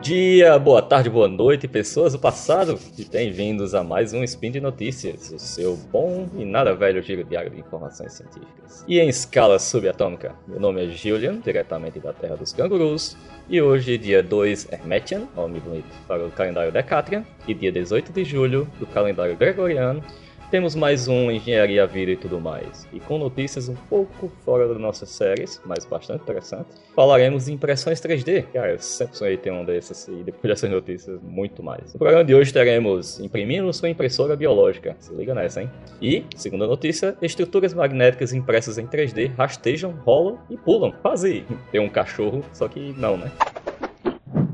dia, 0.00 0.58
boa 0.58 0.80
tarde, 0.80 1.10
boa 1.10 1.28
noite, 1.28 1.68
pessoas 1.68 2.14
do 2.14 2.18
passado, 2.18 2.78
e 2.96 3.04
bem-vindos 3.04 3.74
a 3.74 3.84
mais 3.84 4.14
um 4.14 4.24
Spin 4.24 4.50
de 4.50 4.58
Notícias, 4.58 5.30
o 5.30 5.38
seu 5.38 5.76
bom 5.76 6.26
e 6.38 6.44
nada 6.44 6.74
velho 6.74 7.02
giro 7.02 7.22
diário 7.22 7.50
de 7.50 7.60
informações 7.60 8.14
científicas. 8.14 8.82
E 8.88 8.98
em 8.98 9.10
escala 9.10 9.58
subatômica, 9.58 10.34
meu 10.48 10.58
nome 10.58 10.86
é 10.86 10.88
Julian, 10.88 11.38
diretamente 11.40 12.00
da 12.00 12.14
Terra 12.14 12.36
dos 12.36 12.50
Cangurus, 12.50 13.14
e 13.46 13.60
hoje, 13.60 13.98
dia 13.98 14.22
2 14.22 14.72
Hermetian, 14.72 15.28
nome 15.36 15.60
bonito 15.60 15.94
para 16.08 16.24
o 16.24 16.30
calendário 16.30 16.72
Decatrian, 16.72 17.22
e 17.46 17.52
dia 17.52 17.70
18 17.70 18.10
de 18.10 18.24
julho 18.24 18.66
do 18.78 18.86
calendário 18.86 19.36
Gregoriano, 19.36 20.02
temos 20.50 20.74
mais 20.74 21.06
um 21.06 21.30
Engenharia 21.30 21.86
Vida 21.86 22.10
e 22.10 22.16
tudo 22.16 22.40
mais. 22.40 22.86
E 22.92 22.98
com 22.98 23.18
notícias 23.18 23.68
um 23.68 23.74
pouco 23.74 24.30
fora 24.44 24.66
das 24.66 24.78
nossas 24.78 25.08
séries, 25.10 25.60
mas 25.64 25.84
bastante 25.84 26.22
interessantes. 26.22 26.80
Falaremos 26.94 27.44
de 27.44 27.52
impressões 27.52 28.00
3D. 28.00 28.46
Cara, 28.52 28.72
eu 28.72 28.78
sempre 28.78 29.16
sonhei 29.16 29.36
ter 29.36 29.52
um 29.52 29.64
desses 29.64 30.08
e 30.08 30.24
depois 30.24 30.42
dessas 30.42 30.70
notícias, 30.70 31.20
muito 31.22 31.62
mais. 31.62 31.92
No 31.92 31.98
programa 31.98 32.24
de 32.24 32.34
hoje 32.34 32.52
teremos 32.52 33.20
imprimindo 33.20 33.72
sua 33.72 33.88
impressora 33.88 34.34
biológica. 34.34 34.96
Se 34.98 35.14
liga 35.14 35.34
nessa, 35.34 35.62
hein? 35.62 35.70
E, 36.02 36.24
segunda 36.34 36.66
notícia, 36.66 37.16
estruturas 37.22 37.72
magnéticas 37.72 38.32
impressas 38.32 38.76
em 38.76 38.86
3D 38.86 39.32
rastejam, 39.36 39.92
rolam 40.04 40.38
e 40.50 40.56
pulam. 40.56 40.90
Quase 40.90 41.44
tem 41.70 41.80
um 41.80 41.88
cachorro, 41.88 42.44
só 42.52 42.66
que 42.66 42.92
não, 42.98 43.16
né? 43.16 43.30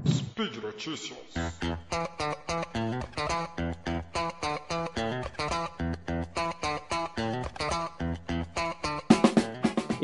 Speed 0.07 0.57
Notícias. 0.63 1.17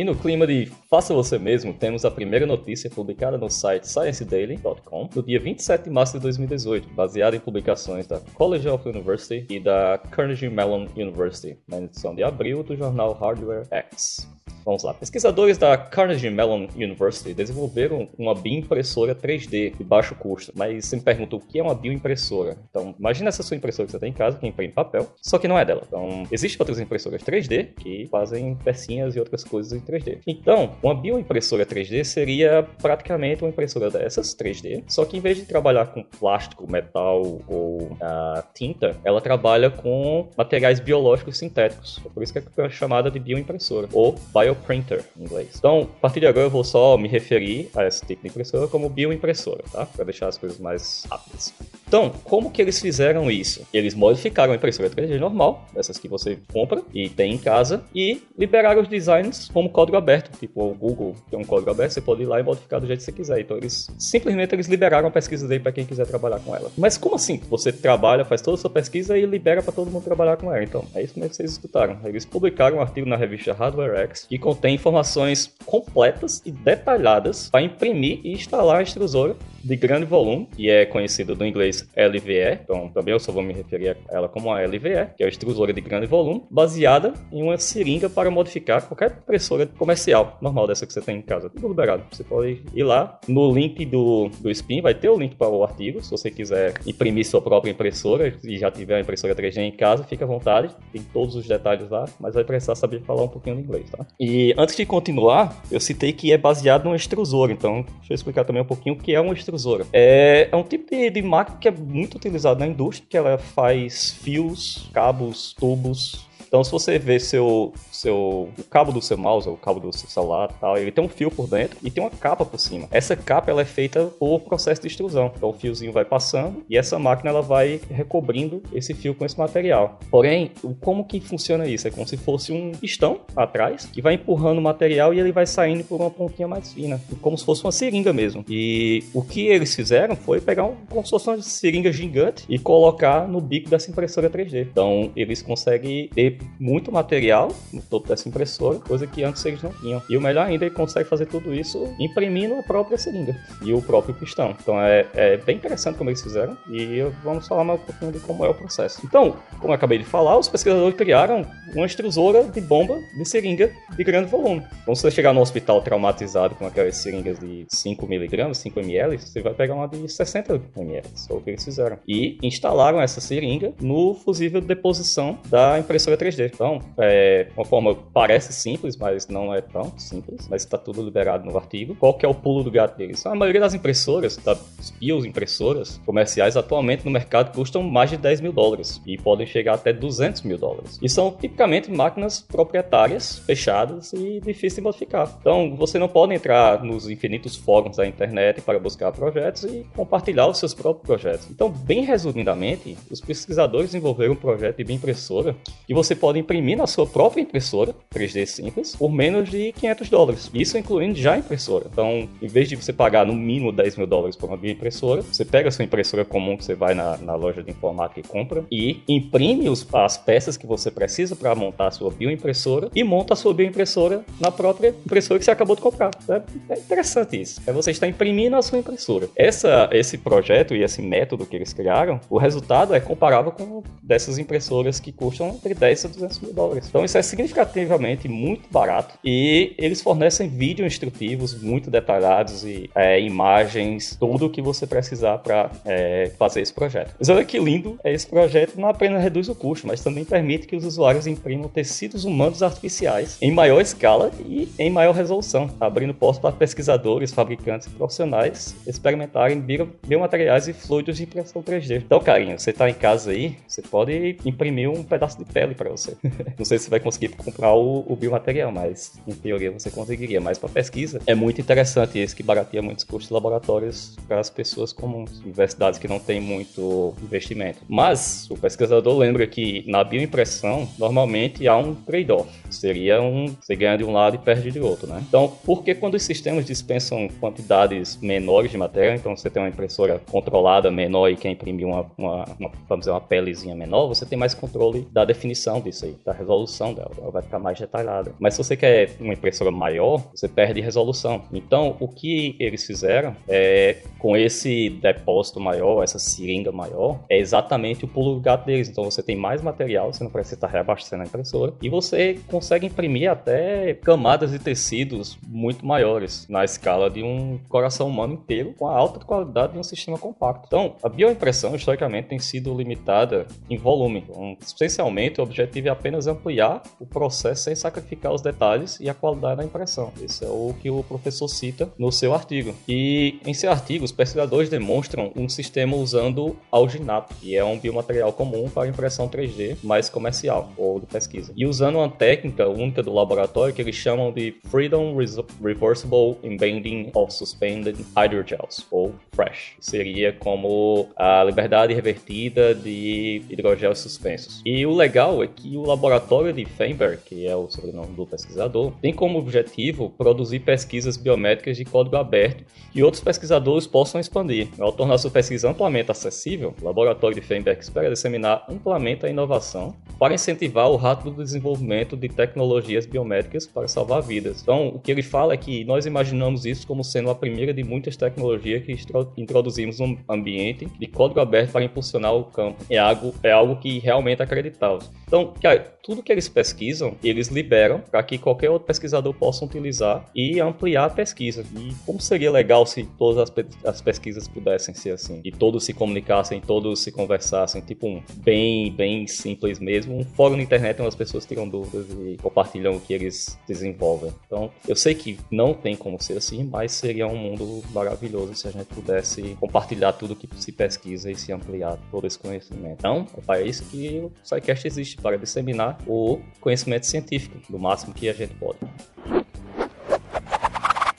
E 0.03 0.05
no 0.05 0.17
clima 0.17 0.45
de 0.49 0.67
faça 0.91 1.15
você 1.15 1.39
mesmo, 1.39 1.73
temos 1.73 2.05
a 2.05 2.11
primeira 2.11 2.45
notícia 2.45 2.91
publicada 2.91 3.39
no 3.39 3.49
site 3.49 3.87
sciencedaily.com 3.87 5.09
no 5.15 5.23
dia 5.23 5.39
27 5.39 5.85
de 5.85 5.91
março 5.91 6.15
de 6.15 6.19
2018, 6.25 6.93
baseada 6.93 7.37
em 7.37 7.39
publicações 7.39 8.05
da 8.05 8.19
College 8.35 8.69
of 8.69 8.89
University 8.89 9.47
e 9.49 9.61
da 9.61 9.99
Carnegie 10.11 10.51
Mellon 10.51 10.89
University, 10.97 11.57
na 11.69 11.81
edição 11.81 12.17
de 12.17 12.25
abril 12.25 12.65
do 12.65 12.75
jornal 12.75 13.13
Hardware 13.13 13.69
X. 13.71 14.29
Vamos 14.65 14.83
lá. 14.83 14.95
Pesquisadores 14.95 15.59
da 15.59 15.77
Carnegie 15.77 16.31
Mellon 16.31 16.69
University 16.77 17.35
desenvolveram 17.35 18.09
uma 18.19 18.35
bioimpressora 18.35 19.15
3D 19.15 19.77
de 19.77 19.85
baixo 19.85 20.15
custo. 20.15 20.53
Mas 20.55 20.87
você 20.87 20.97
me 20.97 21.03
pergunta 21.03 21.37
o 21.37 21.41
que 21.41 21.59
é 21.59 21.63
uma 21.63 21.75
bioimpressora? 21.75 22.57
Então, 22.71 22.95
imagina 22.99 23.29
essa 23.29 23.43
sua 23.43 23.57
impressora 23.57 23.87
que 23.87 23.93
você 23.93 23.99
tem 23.99 24.11
em 24.11 24.15
casa, 24.15 24.39
que 24.39 24.47
imprime 24.47 24.73
papel, 24.73 25.09
só 25.21 25.39
que 25.39 25.49
não 25.49 25.59
é 25.59 25.65
dela. 25.65 25.83
Então, 25.87 26.25
existem 26.31 26.61
outras 26.61 26.79
impressoras 26.79 27.23
3D 27.23 27.75
que 27.75 28.07
fazem 28.11 28.55
pecinhas 28.57 29.17
e 29.17 29.19
outras 29.19 29.45
coisas 29.45 29.73
em 29.73 29.81
3D. 29.81 30.21
Então, 30.27 30.77
uma 30.83 30.95
bioimpressora 30.95 31.67
3D 31.67 32.05
seria 32.05 32.67
praticamente 32.81 33.43
uma 33.43 33.51
impressora 33.51 33.91
dessas 33.91 34.35
3D, 34.35 34.85
só 34.89 35.05
que 35.05 35.17
em 35.17 35.21
vez 35.21 35.37
de 35.37 35.45
trabalhar 35.45 35.87
com 35.87 36.03
plástico, 36.03 36.71
metal 36.71 37.41
ou 37.49 37.83
uh, 37.83 38.43
tinta, 38.55 38.97
ela 39.05 39.21
trabalha 39.21 39.71
com 39.71 40.29
materiais 40.37 40.79
biológicos 40.81 41.39
sintéticos. 41.39 42.01
É 42.05 42.09
por 42.09 42.23
isso 42.23 42.33
que 42.33 42.61
é 42.61 42.71
chamada 42.71 43.11
de 43.11 43.19
bioimpressora 43.19 43.89
ou 43.93 44.15
bio 44.33 44.52
bioprinter 44.53 45.05
em 45.17 45.25
inglês. 45.25 45.51
Então, 45.57 45.89
a 45.97 46.01
partir 46.01 46.21
de 46.21 46.27
agora 46.27 46.47
eu 46.47 46.51
vou 46.51 46.65
só 46.65 46.97
me 46.97 47.09
referir 47.09 47.71
a 47.75 47.87
esse 47.87 48.05
tipo 48.05 48.23
de 48.23 48.29
impressora 48.29 48.69
como 48.69 48.89
bioimpressora, 48.89 49.65
tá? 49.73 49.87
Para 49.87 50.05
deixar 50.05 50.29
as 50.29 50.39
coisas 50.39 50.59
mais 50.59 51.05
rápidas. 51.11 51.53
Então, 51.87 52.11
como 52.25 52.51
que 52.51 52.63
eles 52.63 52.81
fizeram 52.81 53.31
isso? 53.31 53.67
Eles 53.73 53.95
modificaram 53.95 54.53
a 54.53 54.57
impressora 54.57 54.89
3D 54.89 55.19
normal, 55.19 55.69
essas 55.77 55.99
que 55.99 56.09
você 56.09 56.39
compra 56.53 56.83
e 56.93 57.09
tem 57.09 57.35
em 57.35 57.39
casa, 57.39 57.85
e 57.95 58.23
liberaram 58.39 58.83
os 58.83 58.89
designs 58.89 59.51
como 59.53 59.69
código 59.71 59.97
aberto, 59.97 60.37
tipo 60.39 60.63
o 60.63 60.75
Google 60.75 61.15
tem 61.31 61.39
um 61.39 61.45
código 61.45 61.71
aberto, 61.71 61.93
você 61.93 62.01
pode 62.01 62.23
ir 62.23 62.27
lá 62.27 62.41
e 62.41 62.43
modificar 62.43 62.81
do 62.81 62.87
jeito 62.87 63.01
que 63.01 63.05
você 63.05 63.13
quiser. 63.13 63.41
Então, 63.41 63.57
eles 63.57 63.89
simplesmente 63.99 64.55
eles 64.55 64.69
liberaram 64.69 65.09
a 65.09 65.11
pesquisa 65.11 65.53
aí 65.53 65.59
para 65.59 65.73
quem 65.73 65.85
quiser 65.85 66.07
trabalhar 66.07 66.41
com 66.41 66.55
ela. 66.55 66.71
Mas 66.77 66.97
como 66.97 67.17
assim? 67.17 67.41
Você 67.51 67.73
trabalha, 67.73 68.25
faz 68.25 68.41
toda 68.41 68.57
a 68.57 68.61
sua 68.61 68.71
pesquisa 68.71 69.17
e 69.19 69.27
libera 69.27 69.63
para 69.63 69.73
todo 69.73 69.91
mundo 69.91 70.05
trabalhar 70.05 70.37
com 70.37 70.53
ela. 70.53 70.63
Então, 70.63 70.85
é 70.95 71.03
isso 71.03 71.15
mesmo 71.17 71.31
que 71.31 71.37
vocês 71.37 71.53
escutaram. 71.53 71.99
Eles 72.05 72.25
publicaram 72.25 72.79
um 72.79 72.81
artigo 72.81 73.09
na 73.09 73.17
revista 73.17 73.53
Hardware 73.53 73.97
X 74.09 74.27
que 74.29 74.39
contém 74.43 74.75
informações 74.75 75.51
completas 75.65 76.43
e 76.45 76.51
detalhadas 76.51 77.49
para 77.49 77.63
imprimir 77.63 78.21
e 78.23 78.33
instalar 78.33 78.81
a 78.81 78.83
extrusora 78.83 79.35
de 79.63 79.77
grande 79.77 80.05
volume, 80.05 80.49
e 80.59 80.71
é 80.71 80.85
conhecida 80.85 81.35
do 81.35 81.47
inglês 81.47 81.89
LVE, 81.97 82.61
então 82.63 82.89
também 82.89 83.13
eu 83.13 83.21
só 83.21 83.33
vou 83.33 83.43
me 83.43 83.53
referir 83.53 83.91
a 83.91 83.97
ela 84.11 84.29
como 84.29 84.53
a 84.53 84.61
LVE, 84.61 85.15
que 85.17 85.23
é 85.23 85.27
a 85.27 85.29
extrusora 85.29 85.73
de 85.73 85.81
grande 85.81 86.07
volume, 86.07 86.43
baseada 86.51 87.13
em 87.33 87.43
uma 87.43 87.57
seringa 87.59 88.11
para 88.11 88.31
modificar 88.31 88.87
qualquer 88.87 89.19
impressora 89.23 89.67
comercial 89.67 90.39
normal 90.41 90.67
dessa 90.67 90.87
que 90.87 90.93
você 90.93 91.01
tem 91.01 91.19
em 91.19 91.23
casa. 91.23 91.49
Tudo 91.49 91.69
liberado. 91.69 92.03
Você 92.11 92.25
pode 92.25 92.63
ir 92.75 92.83
lá 92.83 93.19
no 93.29 93.53
link 93.53 93.85
do, 93.87 94.29
do 94.41 94.51
Spin, 94.51 94.81
vai 94.81 94.95
ter 94.95 95.09
o 95.09 95.19
link 95.19 95.37
para 95.37 95.49
o 95.49 95.63
artigo, 95.63 96.03
se 96.03 96.11
você 96.11 96.31
quiser 96.31 96.75
imprimir 96.87 97.25
sua 97.27 97.41
própria 97.41 97.71
impressora 97.71 98.35
e 98.43 98.59
já 98.59 98.71
tiver 98.71 98.97
a 98.97 99.01
impressora 99.01 99.35
3D 99.35 99.59
em 99.59 99.73
casa, 99.73 100.05
fica 100.05 100.25
à 100.25 100.29
vontade, 100.29 100.75
tem 100.93 101.03
todos 101.03 101.37
os 101.37 101.47
detalhes 101.47 101.89
lá, 101.89 102.07
mas 102.19 102.35
vai 102.35 102.45
precisar 102.45 102.75
saber 102.75 103.03
falar 103.03 103.23
um 103.23 103.29
pouquinho 103.29 103.57
de 103.57 103.63
inglês, 103.63 103.91
tá? 103.91 104.05
E 104.19 104.55
antes 104.59 104.77
de 104.77 104.85
continuar, 104.85 105.63
eu 105.71 105.81
citei 105.81 106.13
que 106.13 106.33
é 106.33 106.39
baseado 106.39 106.85
numa 106.85 106.97
extrusora, 106.97 107.53
então 107.53 107.85
deixa 107.99 108.13
eu 108.13 108.15
explicar 108.15 108.45
também 108.45 108.63
um 108.63 108.67
pouquinho 108.67 108.95
o 108.95 108.99
que 108.99 109.15
é 109.15 109.21
uma 109.21 109.33
extrusora. 109.33 109.52
É, 109.93 110.49
é 110.51 110.57
um 110.57 110.63
tipo 110.63 110.91
de, 110.91 111.11
de 111.11 111.23
máquina 111.23 111.59
que 111.59 111.69
é 111.69 111.71
muito 111.71 112.17
utilizado 112.17 112.61
na 112.61 112.67
indústria, 112.67 113.07
que 113.09 113.17
ela 113.17 113.39
faz 113.39 114.13
fios, 114.23 114.89
cabos, 114.93 115.55
tubos, 115.59 116.27
então, 116.53 116.63
se 116.63 116.71
você 116.71 116.99
vê 116.99 117.19
seu, 117.19 117.73
seu 117.91 118.51
o 118.59 118.65
cabo 118.69 118.93
do 118.93 119.01
seu 119.01 119.17
mouse, 119.17 119.49
o 119.49 119.57
cabo 119.57 119.81
do 119.81 119.91
seu 119.91 120.07
celular 120.07 120.53
tal, 120.61 120.77
ele 120.77 120.93
tem 120.93 121.03
um 121.03 121.09
fio 121.09 121.31
por 121.31 121.49
dentro 121.49 121.79
e 121.83 121.91
tem 121.91 122.05
uma 122.05 122.11
capa 122.11 122.45
por 122.45 122.61
cima. 122.61 122.87
Essa 122.91 123.17
capa 123.17 123.51
ela 123.51 123.63
é 123.63 123.65
feita 123.65 124.05
por 124.19 124.41
processo 124.41 124.83
de 124.83 124.89
extrusão. 124.89 125.33
Então, 125.35 125.49
o 125.49 125.55
fiozinho 125.55 125.93
vai 125.93 126.05
passando 126.05 126.63
e 126.69 126.77
essa 126.77 126.99
máquina 126.99 127.31
ela 127.31 127.41
vai 127.41 127.81
recobrindo 127.89 128.63
esse 128.71 128.93
fio 128.93 129.15
com 129.15 129.25
esse 129.25 129.39
material. 129.39 129.99
Porém, 130.11 130.51
como 130.79 131.07
que 131.07 131.21
funciona 131.21 131.67
isso? 131.67 131.89
É 131.89 131.91
como 131.91 132.07
se 132.07 132.19
fosse 132.19 132.53
um 132.53 132.73
pistão 132.73 133.21
atrás 133.35 133.87
que 133.87 134.03
vai 134.03 134.13
empurrando 134.13 134.59
o 134.59 134.63
material 134.63 135.15
e 135.15 135.21
ele 135.21 135.33
vai 135.33 135.47
saindo 135.47 135.85
por 135.85 136.03
uma 136.03 136.11
pontinha 136.11 136.47
mais 136.47 136.71
fina, 136.71 137.01
como 137.23 137.39
se 137.39 137.47
fosse 137.47 137.65
uma 137.65 137.73
seringa 137.73 138.13
mesmo. 138.13 138.45
E 138.47 139.03
o 139.15 139.23
que 139.23 139.47
eles 139.47 139.75
fizeram 139.75 140.15
foi 140.15 140.39
pegar 140.39 140.65
um, 140.65 140.77
como 140.91 141.03
se 141.03 141.09
fosse 141.09 141.31
uma 141.31 141.41
seringa 141.41 141.91
gigante 141.91 142.45
e 142.47 142.59
colocar 142.59 143.27
no 143.27 143.41
bico 143.41 143.71
dessa 143.71 143.91
impressora 143.91 144.29
3D. 144.29 144.67
Então, 144.71 145.11
eles 145.17 145.41
conseguem 145.41 146.09
ter 146.09 146.42
muito 146.59 146.93
material 146.93 147.55
no 147.73 147.83
topo 147.83 148.09
dessa 148.09 148.29
impressora, 148.29 148.79
coisa 148.79 149.07
que 149.07 149.23
antes 149.23 149.45
eles 149.45 149.63
não 149.63 149.73
tinham. 149.73 150.03
E 150.09 150.17
o 150.17 150.21
melhor 150.21 150.47
ainda, 150.47 150.65
ele 150.65 150.75
consegue 150.75 151.09
fazer 151.09 151.27
tudo 151.27 151.55
isso 151.55 151.95
imprimindo 151.99 152.55
a 152.55 152.63
própria 152.63 152.99
seringa 152.99 153.37
e 153.63 153.73
o 153.73 153.83
próprio 153.83 154.15
pistão. 154.15 154.57
Então 154.61 154.81
é, 154.81 155.07
é 155.15 155.37
bem 155.37 155.57
interessante 155.57 155.97
como 155.97 156.11
eles 156.11 156.23
fizeram 156.23 156.57
e 156.69 157.03
vamos 157.23 157.47
falar 157.47 157.65
mais 157.65 157.81
um 157.81 157.85
pouquinho 157.85 158.13
de 158.13 158.21
como 158.21 158.45
é 158.45 158.49
o 158.49 158.55
processo. 158.55 159.01
Então, 159.05 159.37
como 159.59 159.73
eu 159.73 159.75
acabei 159.75 159.99
de 159.99 160.05
falar, 160.05 160.39
os 160.39 160.49
pesquisadores 160.49 160.97
criaram 160.97 161.47
uma 161.75 161.87
extrusora 161.87 162.45
de 162.45 162.61
bomba 162.61 162.99
de 163.17 163.25
seringa 163.25 163.71
de 163.97 164.05
grande 164.05 164.31
volume. 164.31 164.63
Então, 164.83 164.95
se 164.95 165.03
você 165.03 165.11
chegar 165.11 165.33
no 165.33 165.41
hospital 165.41 165.81
traumatizado 165.83 166.55
com 166.55 166.67
aquelas 166.67 166.97
seringas 166.97 167.39
de 167.39 167.67
5 167.69 168.05
mg, 168.07 168.55
5 168.55 168.81
ml, 168.81 169.19
você 169.19 169.41
vai 169.41 169.55
pegar 169.55 169.75
uma 169.75 169.89
de 169.89 170.09
60 170.09 170.61
ml. 170.77 171.09
Foi 171.27 171.37
o 171.37 171.41
que 171.41 171.51
eles 171.51 171.65
fizeram. 171.65 171.99
E 172.07 172.39
instalaram 172.43 173.01
essa 173.01 173.21
seringa 173.21 173.73
no 173.81 174.15
fusível 174.15 174.61
de 174.61 174.67
deposição 174.67 175.39
da 175.49 175.79
impressora 175.79 176.17
3D 176.17 176.32
3D. 176.37 176.51
Então, 176.53 176.81
é 176.99 177.49
uma 177.57 177.65
forma 177.65 177.95
parece 178.13 178.53
simples, 178.53 178.97
mas 178.97 179.29
não 179.29 179.55
é 179.55 179.61
tão 179.61 179.93
simples, 179.99 180.49
mas 180.49 180.63
está 180.63 180.79
tudo 180.79 181.03
liberado 181.03 181.49
no 181.49 181.57
artigo. 181.57 181.95
Qual 181.95 182.15
que 182.15 182.27
é 182.27 182.29
o 182.29 182.35
pulo 182.35 182.63
do 182.63 182.71
gato 182.71 182.97
deles? 182.97 183.25
A 183.27 183.35
maioria 183.35 183.61
das 183.61 183.75
impressoras, 183.75 184.37
das 184.37 184.93
BIOS 184.99 185.25
impressoras 185.25 186.01
comerciais 186.05 186.57
atualmente 186.57 187.05
no 187.05 187.11
mercado 187.11 187.55
custam 187.55 187.83
mais 187.83 188.11
de 188.11 188.17
10 188.17 188.41
mil 188.41 188.53
dólares 188.53 189.01
e 189.07 189.17
podem 189.17 189.47
chegar 189.47 189.75
até 189.75 189.93
200 189.93 190.43
mil 190.43 190.59
dólares. 190.59 190.99
E 191.03 191.09
são 191.09 191.31
tipicamente 191.31 191.91
máquinas 191.91 192.41
proprietárias, 192.41 193.39
fechadas 193.41 194.13
e 194.13 194.41
difíceis 194.41 194.77
de 194.77 194.81
modificar. 194.81 195.37
Então, 195.41 195.75
você 195.77 195.99
não 195.99 196.09
pode 196.09 196.35
entrar 196.35 196.83
nos 196.83 197.09
infinitos 197.09 197.57
fóruns 197.57 197.97
da 197.97 198.07
internet 198.07 198.61
para 198.61 198.79
buscar 198.79 199.13
projetos 199.13 199.65
e 199.65 199.87
compartilhar 199.95 200.47
os 200.47 200.59
seus 200.59 200.75
próprios 200.75 201.07
projetos. 201.07 201.51
Então, 201.51 201.69
bem 201.71 202.05
resumidamente, 202.05 202.97
os 203.11 203.21
pesquisadores 203.21 203.87
desenvolveram 203.87 204.33
um 204.33 204.37
projeto 204.37 204.83
de 204.83 204.93
impressora 204.93 205.55
que 205.87 205.95
você 205.95 206.12
pode 206.15 206.39
imprimir 206.39 206.77
na 206.77 206.87
sua 206.87 207.07
própria 207.07 207.43
impressora 207.43 207.95
3D 208.15 208.47
simples 208.47 208.97
por 208.97 209.11
menos 209.11 209.51
de 209.51 209.73
500 209.73 210.09
dólares. 210.09 210.51
Isso 210.55 210.79
incluindo 210.79 211.19
já 211.19 211.35
a 211.35 211.39
impressora. 211.39 211.87
Então, 211.91 212.29
em 212.41 212.47
vez 212.47 212.69
de 212.69 212.77
você 212.77 212.93
pagar 212.93 213.27
no 213.27 213.35
mínimo 213.35 213.73
10 213.73 213.97
mil 213.97 214.07
dólares 214.07 214.37
por 214.37 214.49
uma 214.49 214.57
bioimpressora, 214.57 215.23
você 215.23 215.45
pega 215.45 215.69
a 215.69 215.73
sua 215.73 215.85
impressora 215.85 216.25
comum 216.25 216.57
que 216.57 216.65
você 216.65 216.75
vai 216.75 216.95
na, 216.95 217.17
na 217.19 217.35
loja 217.35 217.63
de 217.63 217.71
informática 217.71 218.21
e 218.21 218.23
compra 218.23 218.65
e 218.71 219.01
imprime 219.09 219.69
os, 219.69 219.87
as 219.95 220.17
peças 220.17 220.57
que 220.57 220.67
você 220.67 220.91
precisa 220.91 221.37
para 221.37 221.55
montar 221.55 221.89
a 221.89 221.91
sua 221.91 222.11
bioimpressora 222.11 222.91
e 222.95 223.03
monta 223.05 223.35
a 223.35 223.37
sua 223.37 223.55
bioimpressora 223.55 224.25
na 224.41 224.51
própria 224.51 224.95
impressora 225.05 225.39
que 225.39 225.45
você 225.45 225.51
acabou 225.51 225.77
de 225.77 225.83
comprar. 225.83 226.11
É, 226.29 226.43
é 226.71 226.79
interessante 226.79 227.41
isso. 227.41 227.61
É 227.67 227.73
você 227.73 227.91
estar 227.91 228.07
imprimindo 228.07 228.57
a 228.57 228.63
sua 228.63 228.79
impressora. 228.79 229.29
Essa, 229.37 229.89
esse 229.93 230.19
projeto 230.19 230.75
e 230.75 230.83
esse 230.83 231.03
método 231.03 231.47
que 231.47 231.57
eles 231.57 231.73
criaram, 231.73 232.21
o 232.29 232.39
resultado 232.39 232.95
é 232.95 233.01
comparável 233.01 233.53
com 233.53 233.83
dessas 234.03 234.39
impressoras 234.39 235.01
que 235.01 235.13
custam 235.13 235.49
entre 235.49 235.75
10 235.75 236.01
a 236.07 236.11
200 236.11 236.41
mil 236.41 236.53
dólares. 236.53 236.87
Então 236.89 237.05
isso 237.05 237.17
é 237.19 237.23
significativamente 237.23 238.29
muito 238.29 238.69
barato 238.71 239.15
e 239.25 239.75
eles 239.79 240.01
fornecem 240.01 240.49
vídeos 240.49 240.93
instrutivos 240.93 241.61
muito 241.61 241.91
detalhados 241.91 242.65
e 242.65 242.91
é, 242.95 243.21
imagens, 243.21 244.17
tudo 244.19 244.47
o 244.47 244.51
que 244.51 244.63
você 244.63 244.87
precisar 244.87 245.39
para 245.39 245.71
é, 245.85 246.31
fazer 246.39 246.61
esse 246.61 246.73
projeto. 246.73 247.15
Mas 247.19 247.29
olha 247.29 247.45
que 247.45 247.59
lindo 247.59 247.99
esse 248.05 248.27
projeto, 248.27 248.79
não 248.79 248.89
apenas 248.89 249.23
reduz 249.23 249.49
o 249.49 249.55
custo, 249.55 249.87
mas 249.87 250.03
também 250.03 250.25
permite 250.25 250.67
que 250.67 250.77
os 250.77 250.85
usuários 250.85 251.27
imprimam 251.27 251.69
tecidos 251.69 252.25
humanos 252.25 252.63
artificiais 252.63 253.39
em 253.41 253.51
maior 253.51 253.81
escala 253.81 254.31
e 254.47 254.69
em 254.79 254.91
maior 254.91 255.15
resolução, 255.15 255.71
abrindo 255.81 256.15
portas 256.15 256.41
para 256.41 256.53
pesquisadores, 256.53 257.33
fabricantes 257.33 257.87
e 257.87 257.91
profissionais 257.91 258.75
experimentarem 258.87 259.63
biomateriais 260.07 260.69
e 260.69 260.73
fluidos 260.73 261.17
de 261.17 261.25
impressão 261.25 261.63
3D. 261.63 262.03
Então, 262.05 262.21
carinho, 262.21 262.59
você 262.59 262.71
está 262.71 262.89
em 262.89 262.95
casa 262.95 263.31
aí, 263.31 263.57
você 263.67 263.83
pode 263.83 264.37
imprimir 264.45 264.91
um 264.91 265.03
pedaço 265.03 265.39
de 265.39 265.45
pele 265.45 265.75
para 265.75 265.92
você. 265.93 266.17
Não 266.59 266.65
sei 266.65 266.79
se 266.79 266.91
vai 266.91 267.01
conseguir 267.01 267.29
comprar 267.29 267.73
o, 267.75 268.05
o, 268.07 268.17
biomaterial, 268.17 268.73
mas 268.73 269.13
em 269.27 269.33
teoria 269.33 269.71
você 269.71 269.91
conseguiria. 269.91 270.41
Mas 270.41 270.59
para 270.59 270.69
pesquisa 270.69 271.21
é 271.27 271.35
muito 271.35 271.61
interessante 271.61 272.19
esse 272.19 272.35
que 272.35 272.43
barateia 272.43 272.83
muitos 272.83 273.05
custos 273.05 273.31
laboratórios 273.31 274.17
para 274.27 274.41
as 274.41 274.51
pessoas 274.51 274.93
comuns, 274.93 275.41
universidades 275.41 275.99
que 275.99 276.09
não 276.09 276.19
têm 276.19 276.41
muito 276.41 277.15
investimento. 277.23 277.81
Mas 277.89 278.51
o 278.51 278.57
pesquisador 278.57 279.17
lembra 279.17 279.47
que 279.47 279.85
na 279.87 280.03
bioimpressão 280.03 280.89
normalmente 280.99 281.69
há 281.69 281.77
um 281.77 281.95
trade-off. 281.95 282.49
Seria 282.71 283.21
um 283.21 283.55
você 283.61 283.77
ganha 283.77 283.97
de 283.97 284.05
um 284.05 284.13
lado 284.13 284.37
e 284.37 284.39
perde 284.39 284.71
de 284.71 284.81
outro, 284.81 285.07
né? 285.07 285.23
Então, 285.29 285.53
porque 285.65 285.95
quando 285.95 286.15
os 286.15 286.23
sistemas 286.23 286.65
dispensam 286.65 287.29
quantidades 287.41 288.19
menores 288.21 288.71
de 288.71 288.79
matéria, 288.79 289.15
então 289.15 289.37
você 289.37 289.51
tem 289.51 289.63
uma 289.63 289.69
impressora 289.69 290.21
controlada 290.31 290.91
menor 290.91 291.29
e 291.29 291.37
quer 291.37 291.51
imprimir 291.51 291.87
uma, 291.87 292.07
uma, 292.17 292.45
uma 292.59 292.71
vamos 292.89 293.01
dizer, 293.01 293.11
uma 293.11 293.21
pelezinha 293.21 293.75
menor, 293.75 294.07
você 294.07 294.25
tem 294.25 294.39
mais 294.39 294.55
controle 294.55 295.07
da 295.11 295.25
definição 295.25 295.81
disso 295.83 296.05
aí, 296.05 296.17
da 296.25 296.33
resolução 296.33 296.95
dela. 296.95 297.11
Ela 297.19 297.31
vai 297.31 297.43
ficar 297.43 297.59
mais 297.59 297.79
detalhada. 297.79 298.33
Mas 298.39 298.55
se 298.55 298.63
você 298.63 298.77
quer 298.77 299.11
uma 299.21 299.33
impressora 299.33 299.71
maior, 299.71 300.23
você 300.35 300.49
perde 300.49 300.81
resolução. 300.81 301.43
Então, 301.53 301.97
o 302.01 302.09
que 302.09 302.57
eles 302.59 302.85
fizeram 302.87 303.37
é, 303.49 303.99
com 304.19 304.37
esse 304.37 304.91
depósito 304.91 305.61
maior, 305.61 306.03
essa 306.03 306.19
seringa 306.19 306.73
maior, 306.73 307.21
é 307.29 307.39
exatamente 307.39 308.05
o 308.05 308.09
pulo 308.09 308.35
do 308.35 308.41
gato 308.41 308.67
deles. 308.67 308.89
Então, 308.89 309.05
você 309.05 309.23
tem 309.23 309.37
mais 309.37 309.63
material, 309.63 310.13
você 310.13 310.25
não 310.25 310.31
precisa 310.31 310.57
estar 310.57 310.69
reabastecendo 310.69 311.23
a 311.23 311.27
impressora, 311.27 311.75
e 311.83 311.89
você 311.89 312.39
consegue 312.49 312.87
imprimir 312.87 313.31
até 313.31 313.95
camadas 313.95 314.53
de 314.53 314.59
tecidos 314.59 315.39
muito 315.47 315.85
maiores 315.85 316.47
na 316.49 316.65
escala 316.65 317.11
de 317.11 317.23
um 317.23 317.59
coração 317.69 318.09
humano 318.09 318.35
inteiro, 318.35 318.75
com 318.79 318.87
a 318.87 318.97
alta 318.97 319.25
qualidade 319.25 319.73
de 319.73 319.79
um 319.79 319.83
sistema 319.83 320.19
compacto. 320.19 320.65
Então, 320.67 320.97
a 321.03 321.09
bioimpressão, 321.09 321.75
historicamente, 321.75 322.29
tem 322.29 322.39
sido 322.39 322.75
limitada 322.75 323.47
em 323.69 323.77
volume. 323.77 324.25
Então, 324.29 324.57
essencialmente, 324.61 325.41
o 325.41 325.43
objetivo 325.73 325.89
é 325.89 325.91
apenas 325.91 326.27
ampliar 326.27 326.83
o 327.01 327.07
processo 327.07 327.65
sem 327.65 327.75
sacrificar 327.75 328.33
os 328.33 328.43
detalhes 328.43 329.01
e 329.01 329.09
a 329.09 329.15
qualidade 329.15 329.57
da 329.57 329.65
impressão. 329.65 330.13
Esse 330.23 330.45
é 330.45 330.49
o 330.49 330.75
que 330.81 330.91
o 330.91 331.03
professor 331.03 331.49
cita 331.49 331.91
no 331.99 332.13
seu 332.13 332.35
artigo. 332.35 332.75
E 332.87 333.41
em 333.47 333.55
seu 333.55 333.71
artigo, 333.71 334.05
os 334.05 334.13
pesquisadores 334.13 334.69
demonstram 334.69 335.33
um 335.35 335.49
sistema 335.49 335.97
usando 335.97 336.57
alginato, 336.71 337.35
que 337.37 337.57
é 337.57 337.65
um 337.65 337.79
biomaterial 337.79 338.33
comum 338.33 338.69
para 338.69 338.89
impressão 338.89 339.29
3D 339.29 339.79
mais 339.83 340.11
comercial 340.11 340.73
ou 340.77 341.01
de 341.01 341.07
pesquisa. 341.07 341.53
E 341.57 341.65
usando 341.65 341.97
uma 341.97 342.09
técnica 342.09 342.69
única 342.69 343.03
do 343.03 343.13
laboratório 343.13 343.75
que 343.75 343.81
eles 343.81 343.97
chamam 343.97 344.33
de 344.33 344.55
Freedom 344.69 345.17
Reversible 345.63 346.37
Embedding 346.43 347.11
of 347.15 347.33
Suspended 347.33 347.97
Hydrogels, 348.17 348.87
ou 348.91 349.15
FRESH. 349.33 349.77
Seria 349.81 350.33
como 350.33 351.09
a 351.17 351.43
liberdade 351.45 351.95
revertida 351.95 352.75
de 352.75 353.43
hidrogéis 353.49 353.99
suspensos. 353.99 354.61
E 354.65 354.85
o 354.85 354.95
legal 354.95 355.43
é 355.43 355.47
que 355.47 355.62
o 355.77 355.87
laboratório 355.87 356.53
de 356.53 356.65
Feinberg, 356.65 357.19
que 357.25 357.47
é 357.47 357.55
o 357.57 357.71
sobrenome 357.71 358.15
do 358.15 358.27
pesquisador, 358.27 358.93
tem 359.01 359.13
como 359.13 359.39
objetivo 359.39 360.11
produzir 360.11 360.61
pesquisas 360.61 361.17
biométricas 361.17 361.77
de 361.77 361.85
código 361.85 362.17
aberto 362.17 362.65
e 362.95 363.03
outros 363.03 363.23
pesquisadores 363.23 363.87
possam 363.87 364.21
expandir. 364.21 364.69
Ao 364.79 364.93
tornar 364.93 365.19
sua 365.19 365.31
pesquisa 365.31 365.71
amplamente 365.71 366.11
acessível, 366.11 366.75
o 366.81 366.85
laboratório 366.85 367.35
de 367.35 367.47
Feinberg 367.47 367.81
espera 367.81 368.11
disseminar 368.11 368.65
amplamente 368.69 369.27
a 369.27 369.31
inovação 369.31 369.95
para 370.19 370.35
incentivar 370.35 370.91
o 370.91 370.97
rápido 370.97 371.33
desenvolvimento 371.33 372.17
de 372.17 372.29
tecnologias 372.29 373.07
biométricas 373.07 373.67
para 373.67 373.89
salvar 373.89 374.23
vidas. 374.23 374.63
Então, 374.63 374.89
o 374.89 374.99
que 374.99 375.11
ele 375.11 375.23
fala 375.23 375.55
é 375.55 375.57
que 375.57 375.85
nós 375.85 376.07
imaginamos 376.07 376.65
isso 376.65 376.87
como 376.87 377.03
sendo 377.03 377.31
a 377.31 377.35
primeira 377.35 377.73
de 377.73 377.83
muitas 377.83 378.17
tecnologias 378.17 378.85
que 378.85 378.97
introduzimos 379.37 380.01
um 380.01 380.17
ambiente 380.29 380.87
de 380.87 381.07
código 381.07 381.41
aberto 381.41 381.73
para 381.73 381.85
impulsionar 381.85 382.35
o 382.35 382.45
campo. 382.45 382.85
É 382.89 382.99
algo, 382.99 383.35
é 383.43 383.51
algo 383.51 383.77
que 383.77 383.99
realmente 383.99 384.43
acreditamos. 384.43 385.11
Então, 385.27 385.52
cara, 385.61 385.93
tudo 386.03 386.23
que 386.23 386.33
eles 386.33 386.49
pesquisam, 386.49 387.17
eles 387.23 387.49
liberam 387.49 388.01
para 388.01 388.23
que 388.23 388.37
qualquer 388.37 388.71
outro 388.71 388.87
pesquisador 388.87 389.33
possa 389.35 389.65
utilizar 389.65 390.29
e 390.35 390.61
ampliar 390.61 391.05
a 391.05 391.11
pesquisa. 391.11 391.65
E 391.77 391.95
como 392.05 392.21
seria 392.21 392.51
legal 392.51 392.85
se 392.85 393.05
todas 393.19 393.39
as, 393.39 393.51
pe 393.51 393.65
as 393.85 394.01
pesquisas 394.01 394.49
pudessem 394.49 394.95
ser 394.95 395.11
assim? 395.11 395.41
E 395.45 395.53
todos 395.53 395.85
se 395.85 395.93
comunicassem, 395.93 396.61
todos 396.61 397.01
se 397.01 397.13
conversassem, 397.13 397.81
tipo 397.83 398.07
um 398.07 398.23
bem, 398.37 398.93
bem 398.93 399.27
simples 399.27 399.79
mesmo. 399.79 400.19
Um 400.19 400.25
fórum 400.25 400.57
na 400.57 400.63
internet 400.63 400.99
onde 401.01 401.09
as 401.09 401.15
pessoas 401.15 401.47
tiram 401.47 401.69
dúvidas 401.69 402.07
e 402.11 402.37
compartilham 402.43 402.97
o 402.97 403.01
que 403.01 403.15
eles 403.15 403.59
desenvolvem. 403.67 404.33
Então, 404.47 404.71
eu 404.89 404.97
sei 404.97 405.15
que 405.15 405.39
não 405.51 405.73
tem 405.73 405.95
como 405.97 406.21
ser 406.21 406.37
assim, 406.37 406.65
mas 406.65 406.93
seria 406.93 407.27
um 407.27 407.37
mundo 407.37 407.83
maravilhoso 407.93 408.55
se 408.55 408.67
a 408.67 408.71
gente 408.71 408.87
pudesse 408.87 409.57
compartilhar 409.61 410.13
tudo 410.13 410.35
que 410.35 410.49
se 410.57 410.73
pesquisa 410.73 411.31
e 411.31 411.37
se 411.37 411.53
ampliar 411.53 411.99
todo 412.11 412.27
esse 412.27 412.39
conhecimento. 412.39 412.97
Então, 412.99 413.27
é 413.37 413.41
para 413.41 413.63
isso 413.63 413.85
que 413.85 414.19
o 414.19 414.33
SciCast 414.43 414.87
existe, 414.87 415.17
para 415.17 415.37
disseminar 415.43 415.99
o 416.07 416.41
conhecimento 416.61 417.07
científico, 417.07 417.61
do 417.69 417.79
máximo 417.79 418.15
que 418.15 418.29
a 418.29 418.33
gente 418.33 418.55
pode. 418.55 418.79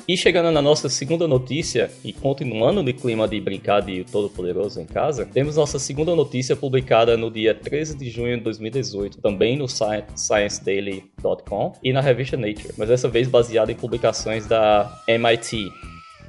E 0.06 0.18
chegando 0.18 0.52
na 0.52 0.62
nossa 0.62 0.90
segunda 0.90 1.26
notícia, 1.30 1.90
e 2.04 2.12
continuando 2.12 2.84
no 2.84 2.94
clima 2.94 3.26
de 3.26 3.40
brincar 3.40 3.82
de 3.82 4.04
Todo-Poderoso 4.04 4.82
em 4.82 4.86
casa, 4.86 5.26
temos 5.26 5.56
nossa 5.56 5.80
segunda 5.80 6.14
notícia 6.14 6.58
publicada 6.58 7.16
no 7.16 7.32
dia 7.32 7.56
13 7.56 7.98
de 7.98 8.10
junho 8.10 8.38
de 8.38 8.44
2018, 8.44 9.22
também 9.22 9.58
no 9.58 9.66
site 9.66 10.08
ScienceDaily.com 10.14 11.72
e 11.82 11.94
na 11.94 12.02
revista 12.02 12.36
Nature, 12.36 12.74
mas 12.78 12.90
dessa 12.90 13.08
vez 13.08 13.30
baseada 13.30 13.72
em 13.72 13.76
publicações 13.76 14.46
da 14.46 14.92
MIT, 15.08 15.72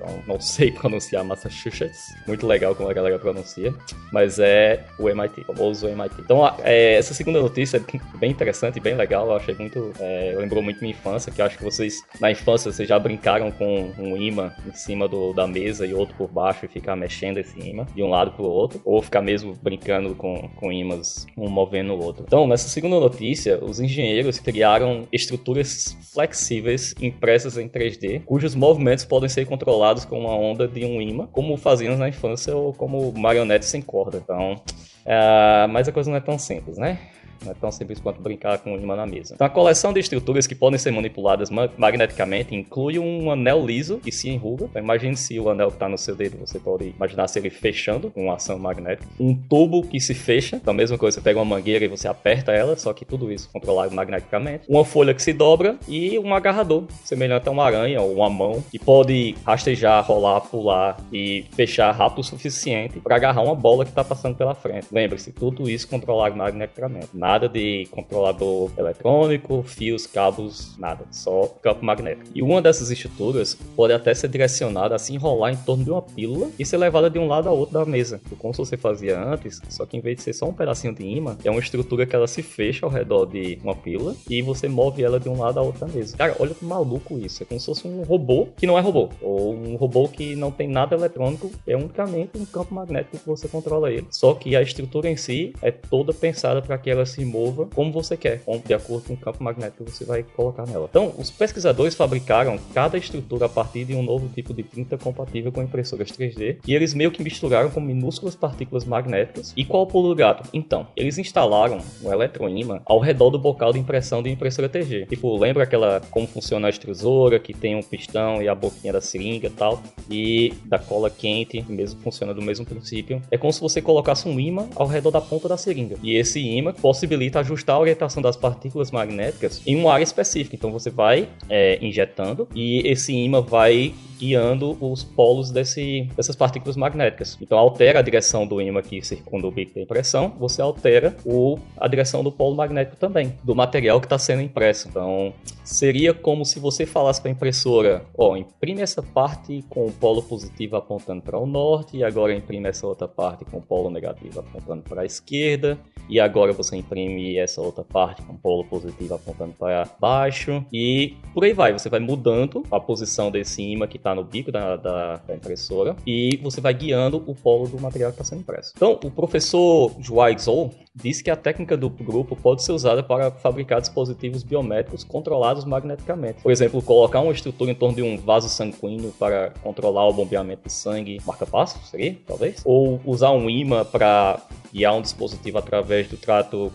então 0.04 0.22
não 0.26 0.40
sei 0.40 0.70
pronunciar 0.72 1.24
Massachusetts, 1.24 2.14
muito 2.26 2.46
legal 2.46 2.74
como 2.74 2.88
a 2.88 2.92
galera 2.92 3.18
pronuncia, 3.18 3.74
mas 4.12 4.38
é 4.38 4.84
o 4.98 5.08
MIT, 5.08 5.40
o 5.40 5.44
famoso 5.44 5.88
MIT. 5.88 6.14
Então 6.20 6.46
é, 6.62 6.94
essa 6.94 7.14
segunda 7.14 7.40
notícia 7.40 7.78
é 7.78 8.18
bem 8.18 8.30
interessante, 8.30 8.78
bem 8.78 8.94
legal, 8.94 9.26
eu 9.26 9.36
achei 9.36 9.54
muito, 9.54 9.92
é, 9.98 10.34
lembrou 10.36 10.62
muito 10.62 10.80
minha 10.80 10.92
infância, 10.92 11.32
que 11.32 11.40
eu 11.40 11.46
acho 11.46 11.58
que 11.58 11.64
vocês, 11.64 12.02
na 12.20 12.30
infância, 12.30 12.70
vocês 12.70 12.88
já 12.88 12.98
brincaram 12.98 13.50
com 13.50 13.92
um 13.98 14.16
imã 14.16 14.52
em 14.66 14.74
cima 14.74 15.08
do, 15.08 15.32
da 15.32 15.46
mesa 15.46 15.86
e 15.86 15.94
outro 15.94 16.14
por 16.16 16.28
baixo 16.28 16.64
e 16.64 16.68
ficar 16.68 16.96
mexendo 16.96 17.38
esse 17.38 17.58
imã 17.58 17.86
de 17.94 18.02
um 18.02 18.08
lado 18.08 18.32
pro 18.32 18.44
outro, 18.44 18.80
ou 18.84 19.00
ficar 19.02 19.22
mesmo 19.22 19.54
brincando 19.62 20.14
com, 20.14 20.48
com 20.56 20.72
imãs, 20.72 21.26
um 21.36 21.48
movendo 21.48 21.94
o 21.94 22.02
outro. 22.02 22.24
Então, 22.26 22.46
nessa 22.46 22.68
segunda 22.68 22.98
notícia, 22.98 23.62
os 23.62 23.80
engenheiros 23.80 24.38
criaram 24.38 25.06
estruturas 25.12 25.96
flexíveis 26.12 26.94
impressas 27.00 27.56
em 27.56 27.68
3D, 27.68 28.22
cujos 28.24 28.54
movimentos 28.54 29.04
podem 29.04 29.28
ser 29.28 29.46
controlados 29.46 29.93
com 30.02 30.20
uma 30.20 30.34
onda 30.34 30.66
de 30.66 30.82
um 30.86 31.02
imã, 31.02 31.26
como 31.26 31.58
fazíamos 31.58 31.98
na 31.98 32.08
infância 32.08 32.56
ou 32.56 32.72
como 32.72 33.12
marionetes 33.12 33.68
sem 33.68 33.82
corda. 33.82 34.16
Então, 34.16 34.54
uh, 34.54 35.68
mas 35.68 35.86
a 35.86 35.92
coisa 35.92 36.08
não 36.08 36.16
é 36.16 36.20
tão 36.20 36.38
simples, 36.38 36.78
né? 36.78 36.98
Não 37.44 37.52
é 37.52 37.54
tão 37.54 37.70
simples 37.70 38.00
quanto 38.00 38.20
brincar 38.20 38.58
com 38.58 38.76
imã 38.76 38.96
na 38.96 39.06
mesa. 39.06 39.34
Então, 39.34 39.46
a 39.46 39.50
coleção 39.50 39.92
de 39.92 40.00
estruturas 40.00 40.46
que 40.46 40.54
podem 40.54 40.78
ser 40.78 40.90
manipuladas 40.90 41.50
magneticamente 41.50 42.54
inclui 42.54 42.98
um 42.98 43.30
anel 43.30 43.64
liso 43.64 43.98
que 43.98 44.12
se 44.12 44.28
enruga. 44.28 44.66
Então, 44.66 44.82
imagine 44.82 45.16
se 45.16 45.38
o 45.38 45.48
anel 45.48 45.68
que 45.68 45.74
está 45.74 45.88
no 45.88 45.98
seu 45.98 46.14
dedo, 46.14 46.38
você 46.38 46.58
pode 46.58 46.94
imaginar 46.96 47.28
se 47.28 47.38
ele 47.38 47.50
fechando 47.50 48.10
com 48.10 48.32
ação 48.32 48.58
magnética. 48.58 49.06
Um 49.18 49.34
tubo 49.34 49.82
que 49.82 50.00
se 50.00 50.14
fecha, 50.14 50.56
então 50.56 50.72
a 50.72 50.76
mesma 50.76 50.98
coisa, 50.98 51.16
você 51.16 51.20
pega 51.20 51.38
uma 51.38 51.44
mangueira 51.44 51.84
e 51.84 51.88
você 51.88 52.08
aperta 52.08 52.52
ela, 52.52 52.76
só 52.76 52.92
que 52.92 53.04
tudo 53.04 53.30
isso 53.32 53.48
controlado 53.52 53.94
magneticamente. 53.94 54.64
Uma 54.68 54.84
folha 54.84 55.14
que 55.14 55.22
se 55.22 55.32
dobra 55.32 55.76
e 55.88 56.18
um 56.18 56.34
agarrador, 56.34 56.84
semelhante 57.04 57.48
a 57.48 57.52
uma 57.52 57.64
aranha 57.64 58.00
ou 58.00 58.14
uma 58.14 58.30
mão, 58.30 58.62
que 58.70 58.78
pode 58.78 59.34
rastejar, 59.44 60.04
rolar, 60.04 60.40
pular 60.42 60.96
e 61.12 61.44
fechar 61.52 61.90
rápido 61.92 62.20
o 62.20 62.24
suficiente 62.24 63.00
para 63.00 63.16
agarrar 63.16 63.42
uma 63.42 63.54
bola 63.54 63.84
que 63.84 63.90
está 63.90 64.04
passando 64.04 64.36
pela 64.36 64.54
frente. 64.54 64.88
Lembre-se, 64.90 65.32
tudo 65.32 65.68
isso 65.68 65.88
controlado 65.88 66.36
magneticamente. 66.36 67.08
Nada 67.24 67.48
de 67.48 67.88
controlador 67.90 68.70
eletrônico, 68.76 69.62
fios, 69.62 70.06
cabos, 70.06 70.76
nada, 70.76 71.06
só 71.10 71.46
campo 71.62 71.82
magnético. 71.82 72.26
E 72.34 72.42
uma 72.42 72.60
dessas 72.60 72.90
estruturas 72.90 73.54
pode 73.74 73.94
até 73.94 74.12
ser 74.12 74.28
direcionada 74.28 74.94
a 74.94 74.98
se 74.98 75.14
enrolar 75.14 75.50
em 75.50 75.56
torno 75.56 75.82
de 75.82 75.90
uma 75.90 76.02
pílula 76.02 76.50
e 76.58 76.66
ser 76.66 76.76
levada 76.76 77.08
de 77.08 77.18
um 77.18 77.26
lado 77.26 77.48
ao 77.48 77.56
outro 77.56 77.72
da 77.72 77.86
mesa, 77.86 78.20
como 78.38 78.52
você 78.52 78.76
fazia 78.76 79.18
antes, 79.18 79.62
só 79.70 79.86
que 79.86 79.96
em 79.96 80.00
vez 80.00 80.18
de 80.18 80.22
ser 80.22 80.34
só 80.34 80.46
um 80.46 80.52
pedacinho 80.52 80.94
de 80.94 81.02
imã, 81.02 81.34
é 81.42 81.50
uma 81.50 81.60
estrutura 81.60 82.04
que 82.04 82.14
ela 82.14 82.26
se 82.26 82.42
fecha 82.42 82.84
ao 82.84 82.92
redor 82.92 83.24
de 83.24 83.58
uma 83.64 83.74
pílula 83.74 84.14
e 84.28 84.42
você 84.42 84.68
move 84.68 85.02
ela 85.02 85.18
de 85.18 85.30
um 85.30 85.38
lado 85.38 85.58
ao 85.58 85.64
outro 85.64 85.86
da 85.86 85.90
mesa. 85.90 86.18
Cara, 86.18 86.36
olha 86.38 86.52
que 86.52 86.62
maluco 86.62 87.18
isso, 87.18 87.42
é 87.42 87.46
como 87.46 87.58
se 87.58 87.64
fosse 87.64 87.88
um 87.88 88.02
robô 88.02 88.48
que 88.54 88.66
não 88.66 88.76
é 88.76 88.82
robô, 88.82 89.08
ou 89.22 89.54
um 89.54 89.76
robô 89.76 90.08
que 90.08 90.36
não 90.36 90.50
tem 90.50 90.68
nada 90.68 90.94
eletrônico, 90.94 91.50
é 91.66 91.74
unicamente 91.74 92.36
um 92.36 92.44
campo 92.44 92.74
magnético 92.74 93.16
que 93.16 93.26
você 93.26 93.48
controla 93.48 93.90
ele. 93.90 94.06
Só 94.10 94.34
que 94.34 94.54
a 94.54 94.60
estrutura 94.60 95.08
em 95.08 95.16
si 95.16 95.54
é 95.62 95.70
toda 95.70 96.12
pensada 96.12 96.60
para 96.60 96.76
que 96.76 96.90
ela 96.90 97.06
se 97.14 97.24
mova 97.24 97.66
como 97.74 97.92
você 97.92 98.16
quer, 98.16 98.42
de 98.64 98.74
acordo 98.74 99.06
com 99.06 99.14
o 99.14 99.16
campo 99.16 99.42
magnético 99.42 99.84
que 99.84 99.90
você 99.90 100.04
vai 100.04 100.22
colocar 100.22 100.66
nela. 100.66 100.88
Então, 100.90 101.14
os 101.16 101.30
pesquisadores 101.30 101.94
fabricaram 101.94 102.58
cada 102.72 102.98
estrutura 102.98 103.46
a 103.46 103.48
partir 103.48 103.84
de 103.84 103.94
um 103.94 104.02
novo 104.02 104.28
tipo 104.28 104.52
de 104.52 104.62
tinta 104.62 104.98
compatível 104.98 105.52
com 105.52 105.62
impressoras 105.62 106.10
3D 106.10 106.58
e 106.66 106.74
eles 106.74 106.94
meio 106.94 107.10
que 107.10 107.22
misturaram 107.22 107.70
com 107.70 107.80
minúsculas 107.80 108.34
partículas 108.34 108.84
magnéticas. 108.84 109.52
E 109.56 109.64
qual 109.64 109.84
o 109.84 109.86
pulo 109.86 110.08
do 110.08 110.14
gato? 110.14 110.48
Então, 110.52 110.86
eles 110.96 111.18
instalaram 111.18 111.78
um 112.02 112.12
eletroímã 112.12 112.80
ao 112.84 112.98
redor 112.98 113.30
do 113.30 113.38
bocal 113.38 113.72
de 113.72 113.78
impressão 113.78 114.22
de 114.22 114.30
impressora 114.30 114.68
TG. 114.68 115.06
Tipo, 115.06 115.36
lembra 115.36 115.62
aquela 115.62 116.00
como 116.10 116.26
funciona 116.26 116.66
a 116.66 116.70
extrusora, 116.70 117.38
que 117.38 117.54
tem 117.54 117.76
um 117.76 117.82
pistão 117.82 118.42
e 118.42 118.48
a 118.48 118.54
boquinha 118.54 118.92
da 118.92 119.00
seringa 119.00 119.46
e 119.46 119.50
tal, 119.50 119.82
e 120.10 120.54
da 120.64 120.78
cola 120.78 121.10
quente, 121.10 121.64
mesmo 121.68 122.00
funciona 122.00 122.34
do 122.34 122.42
mesmo 122.42 122.64
princípio. 122.64 123.22
É 123.30 123.38
como 123.38 123.52
se 123.52 123.60
você 123.60 123.80
colocasse 123.80 124.28
um 124.28 124.38
imã 124.40 124.68
ao 124.74 124.86
redor 124.86 125.10
da 125.10 125.20
ponta 125.20 125.48
da 125.48 125.56
seringa. 125.56 125.96
E 126.02 126.16
esse 126.16 126.40
imã 126.40 126.72
possibilita 127.04 127.40
ajustar 127.40 127.76
a 127.76 127.78
orientação 127.78 128.22
das 128.22 128.36
partículas 128.36 128.90
magnéticas 128.90 129.62
em 129.66 129.76
uma 129.76 129.92
área 129.92 130.04
específica. 130.04 130.56
Então 130.56 130.72
você 130.72 130.90
vai 130.90 131.28
é, 131.48 131.78
injetando 131.84 132.48
e 132.54 132.86
esse 132.88 133.12
imã 133.12 133.42
vai 133.42 133.94
guiando 134.18 134.76
os 134.80 135.02
polos 135.04 135.50
desse, 135.50 136.08
dessas 136.16 136.34
partículas 136.34 136.76
magnéticas. 136.76 137.36
Então 137.40 137.58
altera 137.58 137.98
a 137.98 138.02
direção 138.02 138.46
do 138.46 138.60
ímã 138.60 138.80
que 138.80 139.02
circunda 139.02 139.46
o 139.46 139.50
bico 139.50 139.74
da 139.74 139.82
impressão, 139.82 140.34
você 140.38 140.62
altera 140.62 141.14
o, 141.24 141.58
a 141.76 141.86
direção 141.88 142.24
do 142.24 142.32
polo 142.32 142.56
magnético 142.56 142.96
também, 142.96 143.36
do 143.42 143.54
material 143.54 144.00
que 144.00 144.06
está 144.06 144.18
sendo 144.18 144.40
impresso. 144.40 144.88
Então 144.88 145.34
seria 145.62 146.14
como 146.14 146.44
se 146.44 146.58
você 146.58 146.86
falasse 146.86 147.20
para 147.20 147.30
a 147.30 147.32
impressora, 147.32 148.02
ó, 148.16 148.32
oh, 148.32 148.36
imprime 148.36 148.80
essa 148.80 149.02
parte 149.02 149.62
com 149.68 149.86
o 149.86 149.92
polo 149.92 150.22
positivo 150.22 150.76
apontando 150.76 151.22
para 151.22 151.38
o 151.38 151.46
norte 151.46 151.96
e 151.96 152.04
agora 152.04 152.34
imprime 152.34 152.68
essa 152.68 152.86
outra 152.86 153.08
parte 153.08 153.44
com 153.44 153.58
o 153.58 153.62
polo 153.62 153.90
negativo 153.90 154.40
apontando 154.40 154.82
para 154.82 155.02
a 155.02 155.04
esquerda 155.04 155.78
e 156.08 156.20
agora 156.20 156.52
você 156.52 156.76
imprime 156.76 157.36
essa 157.36 157.60
outra 157.60 157.84
parte 157.84 158.22
com 158.22 158.36
polo 158.36 158.64
positivo 158.64 159.14
apontando 159.14 159.54
para 159.58 159.88
baixo 160.00 160.64
e 160.72 161.14
por 161.32 161.44
aí 161.44 161.52
vai, 161.52 161.72
você 161.72 161.88
vai 161.88 162.00
mudando 162.00 162.62
a 162.70 162.78
posição 162.78 163.30
desse 163.30 163.62
ímã 163.62 163.86
que 163.86 163.96
está 163.96 164.14
no 164.14 164.24
bico 164.24 164.52
da, 164.52 164.76
da, 164.76 165.16
da, 165.16 165.34
impressora 165.34 165.96
e 166.06 166.38
você 166.42 166.60
vai 166.60 166.74
guiando 166.74 167.22
o 167.26 167.34
polo 167.34 167.66
do 167.68 167.80
material 167.80 168.10
que 168.10 168.20
está 168.20 168.24
sendo 168.24 168.40
impresso. 168.40 168.72
Então, 168.76 168.98
o 169.02 169.10
professor 169.10 169.92
Joai 170.00 170.38
Zhou 170.38 170.70
disse 170.94 171.24
que 171.24 171.30
a 171.30 171.36
técnica 171.36 171.76
do 171.76 171.90
grupo 171.90 172.36
pode 172.36 172.62
ser 172.62 172.72
usada 172.72 173.02
para 173.02 173.30
fabricar 173.30 173.80
dispositivos 173.80 174.44
biométricos 174.44 175.02
controlados 175.02 175.64
magneticamente. 175.64 176.42
Por 176.42 176.52
exemplo, 176.52 176.80
colocar 176.80 177.20
uma 177.20 177.32
estrutura 177.32 177.72
em 177.72 177.74
torno 177.74 177.96
de 177.96 178.02
um 178.02 178.16
vaso 178.16 178.48
sanguíneo 178.48 179.12
para 179.18 179.50
controlar 179.62 180.06
o 180.08 180.12
bombeamento 180.12 180.62
de 180.66 180.72
sangue, 180.72 181.20
marca-passo, 181.26 181.78
seria, 181.84 182.16
talvez? 182.26 182.62
Ou 182.64 183.00
usar 183.04 183.32
um 183.32 183.50
imã 183.50 183.84
para 183.84 184.40
guiar 184.72 184.94
um 184.94 185.02
dispositivo 185.02 185.58
através 185.58 185.93
do 186.02 186.16
trato 186.16 186.72